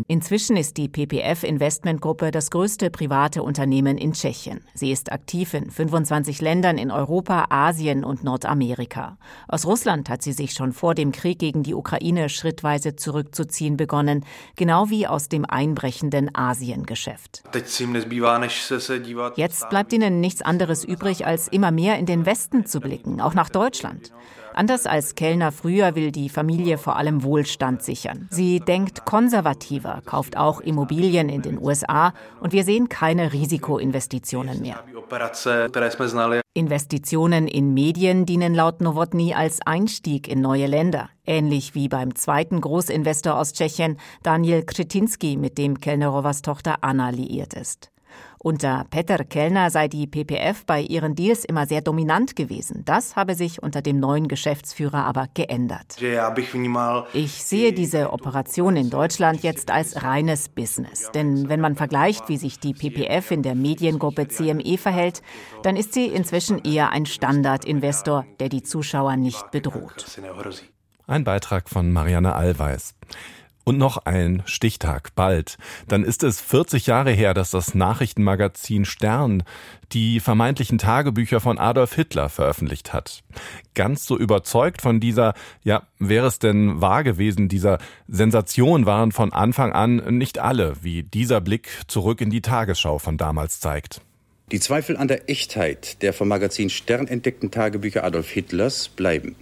Inzwischen 0.08 0.58
ist 0.58 0.78
die 0.78 0.88
PPF 0.88 1.44
Investmentgruppe 1.44 2.32
das 2.32 2.50
größte 2.50 2.90
private 2.90 3.44
Unternehmen 3.44 3.98
in 3.98 4.14
Tschechien. 4.14 4.62
Sie 4.74 4.92
ist 4.92 5.12
aktiv 5.12 5.54
in 5.54 5.70
25 5.70 6.42
Ländern 6.42 6.78
in 6.78 6.92
Europa, 6.92 7.46
Asien 7.50 8.04
und 8.04 8.24
Nordamerika. 8.24 9.18
Aus 9.48 9.66
Russland 9.66 10.10
hat 10.10 10.22
sie 10.22 10.34
sich 10.34 10.54
schon 10.54 10.72
vor 10.72 10.96
dem 10.96 11.12
Krieg 11.12 11.40
gegen 11.40 11.64
die 11.64 11.74
Ukraine 11.74 12.30
schrittweise 12.30 12.96
zurückzuziehen 12.96 13.78
begonnen, 13.78 14.26
genau 14.56 14.90
wie 14.90 15.08
aus 15.08 15.30
dem 15.30 15.46
einbrechenden 15.46 16.36
Asiengeschäft. 16.36 17.44
Jetzt 19.36 19.70
bleibt 19.70 19.94
ihnen 19.94 20.20
nichts 20.20 20.42
anderes 20.42 20.84
übrig, 20.84 21.26
als 21.26 21.48
immer 21.48 21.72
mehr 21.72 21.98
in 21.98 22.06
den 22.06 22.26
Westen 22.26 22.66
zu 22.74 22.82
blicken, 22.82 23.22
auch 23.22 23.36
nach 23.36 23.50
Deutschland. 23.50 24.12
Anders 24.54 24.86
als 24.86 25.16
Kellner 25.16 25.52
früher 25.52 25.96
will 25.96 26.12
die 26.12 26.30
Familie 26.30 26.78
vor 26.78 26.96
allem 26.96 27.24
Wohlstand 27.24 27.82
sichern. 27.82 28.28
Sie 28.30 28.60
denkt 28.60 29.06
konservativer, 29.06 30.02
kauft 30.06 30.38
auch 30.38 30.60
Immobilien 30.60 31.30
in 31.30 31.42
den 31.42 31.62
USA 31.62 32.14
und 32.40 32.52
wir 32.52 32.64
sehen 32.64 32.90
keine 32.90 33.32
Risikoinvestitionen 33.32 34.62
mehr. 34.62 34.84
Investitionen 36.56 37.48
in 37.48 37.74
Medien 37.74 38.26
dienen 38.26 38.54
laut 38.54 38.82
Nowotny 38.82 39.34
als 39.34 39.60
Einstieg 39.66 40.28
in 40.28 40.42
neue 40.42 40.68
Länder, 40.68 41.10
ähnlich 41.26 41.74
wie 41.74 41.88
beim 41.88 42.16
zweiten 42.16 42.62
Großinvestor 42.62 43.40
aus 43.40 43.54
Tschechien, 43.54 43.98
Daniel 44.22 44.64
Kretinsky, 44.64 45.38
mit 45.38 45.58
dem 45.58 45.80
Kellnerovas 45.80 46.42
Tochter 46.42 46.78
Anna 46.82 47.10
liiert 47.10 47.54
ist. 47.54 47.93
Unter 48.44 48.86
Peter 48.90 49.24
Kellner 49.24 49.70
sei 49.70 49.88
die 49.88 50.06
PPF 50.06 50.66
bei 50.66 50.82
ihren 50.82 51.16
Deals 51.16 51.46
immer 51.46 51.66
sehr 51.66 51.80
dominant 51.82 52.36
gewesen. 52.36 52.84
Das 52.84 53.16
habe 53.16 53.36
sich 53.36 53.64
unter 53.64 53.82
dem 53.82 54.02
neuen 54.02 54.28
Geschäftsführer 54.28 55.06
aber 55.06 55.28
geändert. 55.34 55.96
Ich 57.14 57.44
sehe 57.44 57.72
diese 57.72 58.12
Operation 58.12 58.76
in 58.76 58.90
Deutschland 58.90 59.44
jetzt 59.44 59.72
als 59.72 60.04
reines 60.04 60.50
Business. 60.50 61.10
Denn 61.14 61.48
wenn 61.48 61.62
man 61.62 61.76
vergleicht, 61.76 62.28
wie 62.28 62.38
sich 62.38 62.60
die 62.60 62.74
PPF 62.74 63.32
in 63.32 63.44
der 63.44 63.56
Mediengruppe 63.56 64.28
CME 64.28 64.78
verhält, 64.78 65.22
dann 65.64 65.78
ist 65.78 65.94
sie 65.94 66.08
inzwischen 66.08 66.60
eher 66.66 66.92
ein 66.92 67.06
Standardinvestor, 67.06 68.26
der 68.42 68.50
die 68.50 68.64
Zuschauer 68.64 69.16
nicht 69.16 69.52
bedroht. 69.52 70.06
Ein 71.08 71.24
Beitrag 71.24 71.70
von 71.70 71.92
Marianne 71.92 72.34
Allweis. 72.34 72.96
Und 73.66 73.78
noch 73.78 74.06
ein 74.06 74.44
Stichtag, 74.46 75.16
bald. 75.16 75.58
Dann 75.88 76.04
ist 76.04 76.24
es 76.24 76.42
40 76.42 76.86
Jahre 76.88 77.12
her, 77.12 77.34
dass 77.34 77.52
das 77.52 77.74
Nachrichtenmagazin 77.74 78.84
Stern 78.84 79.44
die 79.94 80.20
vermeintlichen 80.20 80.78
Tagebücher 80.78 81.40
von 81.40 81.58
Adolf 81.58 81.94
Hitler 81.94 82.28
veröffentlicht 82.28 82.92
hat. 82.92 83.24
Ganz 83.74 84.06
so 84.06 84.18
überzeugt 84.18 84.82
von 84.82 85.00
dieser, 85.00 85.34
ja, 85.64 85.84
wäre 85.98 86.28
es 86.28 86.40
denn 86.40 86.82
wahr 86.82 87.06
gewesen, 87.06 87.48
dieser 87.48 87.78
Sensation 88.08 88.86
waren 88.86 89.14
von 89.14 89.32
Anfang 89.32 89.72
an 89.72 90.18
nicht 90.18 90.40
alle, 90.40 90.76
wie 90.82 91.04
dieser 91.04 91.40
Blick 91.40 91.70
zurück 91.88 92.20
in 92.20 92.32
die 92.32 92.42
Tagesschau 92.42 93.00
von 93.00 93.18
damals 93.18 93.62
zeigt. 93.62 94.02
Die 94.52 94.60
Zweifel 94.60 94.98
an 94.98 95.08
der 95.08 95.30
Echtheit 95.30 96.02
der 96.02 96.12
vom 96.12 96.28
Magazin 96.28 96.70
Stern 96.70 97.08
entdeckten 97.08 97.50
Tagebücher 97.50 98.04
Adolf 98.04 98.30
Hitlers 98.30 98.90
bleiben. 98.90 99.36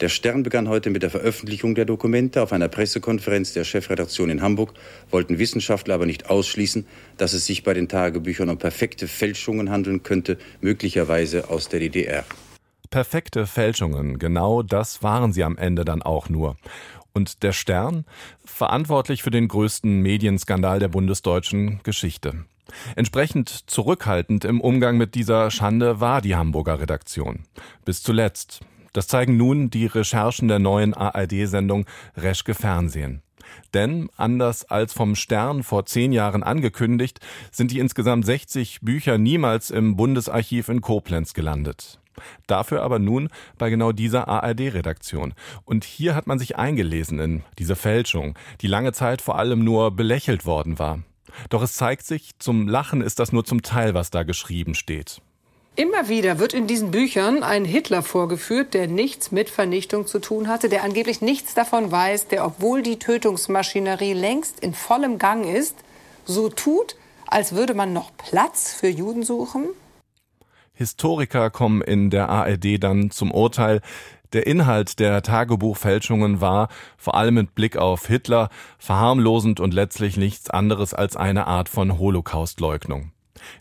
Der 0.00 0.10
Stern 0.10 0.42
begann 0.42 0.68
heute 0.68 0.90
mit 0.90 1.02
der 1.02 1.08
Veröffentlichung 1.08 1.74
der 1.74 1.86
Dokumente. 1.86 2.42
Auf 2.42 2.52
einer 2.52 2.68
Pressekonferenz 2.68 3.54
der 3.54 3.64
Chefredaktion 3.64 4.28
in 4.28 4.42
Hamburg 4.42 4.74
wollten 5.10 5.38
Wissenschaftler 5.38 5.94
aber 5.94 6.04
nicht 6.04 6.28
ausschließen, 6.28 6.86
dass 7.16 7.32
es 7.32 7.46
sich 7.46 7.62
bei 7.62 7.72
den 7.72 7.88
Tagebüchern 7.88 8.50
um 8.50 8.58
perfekte 8.58 9.08
Fälschungen 9.08 9.70
handeln 9.70 10.02
könnte, 10.02 10.36
möglicherweise 10.60 11.48
aus 11.48 11.70
der 11.70 11.80
DDR. 11.80 12.24
Perfekte 12.90 13.46
Fälschungen, 13.46 14.18
genau 14.18 14.62
das 14.62 15.02
waren 15.02 15.32
sie 15.32 15.44
am 15.44 15.56
Ende 15.56 15.86
dann 15.86 16.02
auch 16.02 16.28
nur. 16.28 16.56
Und 17.14 17.42
der 17.42 17.52
Stern, 17.52 18.04
verantwortlich 18.44 19.22
für 19.22 19.30
den 19.30 19.48
größten 19.48 20.02
Medienskandal 20.02 20.78
der 20.78 20.88
bundesdeutschen 20.88 21.80
Geschichte. 21.84 22.44
Entsprechend 22.96 23.48
zurückhaltend 23.70 24.44
im 24.44 24.60
Umgang 24.60 24.98
mit 24.98 25.14
dieser 25.14 25.50
Schande 25.50 26.00
war 26.00 26.20
die 26.20 26.36
Hamburger 26.36 26.80
Redaktion. 26.80 27.44
Bis 27.86 28.02
zuletzt. 28.02 28.60
Das 28.96 29.08
zeigen 29.08 29.36
nun 29.36 29.68
die 29.68 29.84
Recherchen 29.84 30.48
der 30.48 30.58
neuen 30.58 30.94
ARD-Sendung 30.94 31.84
Reschke 32.16 32.54
Fernsehen. 32.54 33.20
Denn, 33.74 34.08
anders 34.16 34.64
als 34.64 34.94
vom 34.94 35.16
Stern 35.16 35.64
vor 35.64 35.84
zehn 35.84 36.12
Jahren 36.12 36.42
angekündigt, 36.42 37.20
sind 37.52 37.72
die 37.72 37.78
insgesamt 37.78 38.24
60 38.24 38.80
Bücher 38.80 39.18
niemals 39.18 39.68
im 39.68 39.96
Bundesarchiv 39.96 40.70
in 40.70 40.80
Koblenz 40.80 41.34
gelandet. 41.34 42.00
Dafür 42.46 42.80
aber 42.80 42.98
nun 42.98 43.28
bei 43.58 43.68
genau 43.68 43.92
dieser 43.92 44.28
ARD-Redaktion. 44.28 45.34
Und 45.66 45.84
hier 45.84 46.14
hat 46.14 46.26
man 46.26 46.38
sich 46.38 46.56
eingelesen 46.56 47.18
in 47.18 47.42
diese 47.58 47.76
Fälschung, 47.76 48.34
die 48.62 48.66
lange 48.66 48.92
Zeit 48.92 49.20
vor 49.20 49.36
allem 49.36 49.62
nur 49.62 49.90
belächelt 49.90 50.46
worden 50.46 50.78
war. 50.78 51.00
Doch 51.50 51.60
es 51.60 51.74
zeigt 51.74 52.06
sich, 52.06 52.38
zum 52.38 52.66
Lachen 52.66 53.02
ist 53.02 53.18
das 53.18 53.30
nur 53.30 53.44
zum 53.44 53.60
Teil, 53.60 53.92
was 53.92 54.08
da 54.08 54.22
geschrieben 54.22 54.74
steht. 54.74 55.20
Immer 55.78 56.08
wieder 56.08 56.38
wird 56.38 56.54
in 56.54 56.66
diesen 56.66 56.90
Büchern 56.90 57.42
ein 57.42 57.66
Hitler 57.66 58.02
vorgeführt, 58.02 58.72
der 58.72 58.88
nichts 58.88 59.30
mit 59.30 59.50
Vernichtung 59.50 60.06
zu 60.06 60.20
tun 60.20 60.48
hatte, 60.48 60.70
der 60.70 60.82
angeblich 60.82 61.20
nichts 61.20 61.52
davon 61.52 61.92
weiß, 61.92 62.28
der, 62.28 62.46
obwohl 62.46 62.82
die 62.82 62.98
Tötungsmaschinerie 62.98 64.14
längst 64.14 64.58
in 64.60 64.72
vollem 64.72 65.18
Gang 65.18 65.44
ist, 65.44 65.76
so 66.24 66.48
tut, 66.48 66.96
als 67.26 67.54
würde 67.54 67.74
man 67.74 67.92
noch 67.92 68.10
Platz 68.16 68.72
für 68.72 68.88
Juden 68.88 69.22
suchen? 69.22 69.66
Historiker 70.72 71.50
kommen 71.50 71.82
in 71.82 72.08
der 72.08 72.30
ARD 72.30 72.82
dann 72.82 73.10
zum 73.10 73.30
Urteil, 73.30 73.82
der 74.32 74.46
Inhalt 74.46 74.98
der 74.98 75.20
Tagebuchfälschungen 75.20 76.40
war, 76.40 76.68
vor 76.96 77.16
allem 77.16 77.34
mit 77.34 77.54
Blick 77.54 77.76
auf 77.76 78.06
Hitler, 78.06 78.48
verharmlosend 78.78 79.60
und 79.60 79.74
letztlich 79.74 80.16
nichts 80.16 80.48
anderes 80.48 80.94
als 80.94 81.16
eine 81.16 81.46
Art 81.46 81.68
von 81.68 81.98
Holocaustleugnung. 81.98 83.12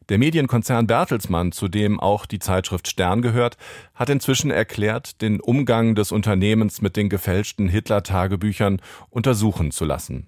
Der 0.10 0.18
Medienkonzern 0.18 0.88
Bertelsmann, 0.88 1.52
zu 1.52 1.68
dem 1.68 2.00
auch 2.00 2.26
die 2.26 2.40
Zeitschrift 2.40 2.88
Stern 2.88 3.22
gehört, 3.22 3.58
hat 3.94 4.10
inzwischen 4.10 4.52
erklärt, 4.52 5.22
den 5.22 5.40
Umgang 5.40 5.96
des 5.96 6.12
Unternehmens 6.12 6.82
mit 6.82 6.96
den 6.96 7.10
gefälschten 7.10 7.68
Hitler-Tagebüchern 7.68 8.82
untersuchen 9.10 9.72
zu 9.72 9.86
lassen. 9.86 10.28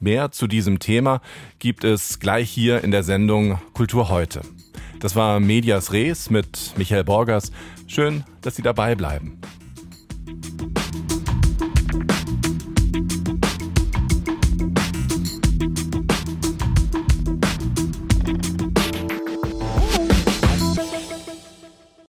Mehr 0.00 0.32
zu 0.32 0.48
diesem 0.48 0.80
Thema 0.80 1.20
gibt 1.60 1.84
es 1.84 2.18
gleich 2.18 2.50
hier 2.50 2.82
in 2.82 2.90
der 2.90 3.04
Sendung 3.04 3.60
Kultur 3.72 4.08
heute. 4.08 4.40
Das 4.98 5.14
war 5.14 5.38
Medias 5.38 5.92
Res 5.92 6.28
mit 6.28 6.74
Michael 6.76 7.04
Borgers. 7.04 7.52
Schön, 7.86 8.24
dass 8.40 8.56
Sie 8.56 8.62
dabei 8.62 8.96
bleiben. 8.96 9.40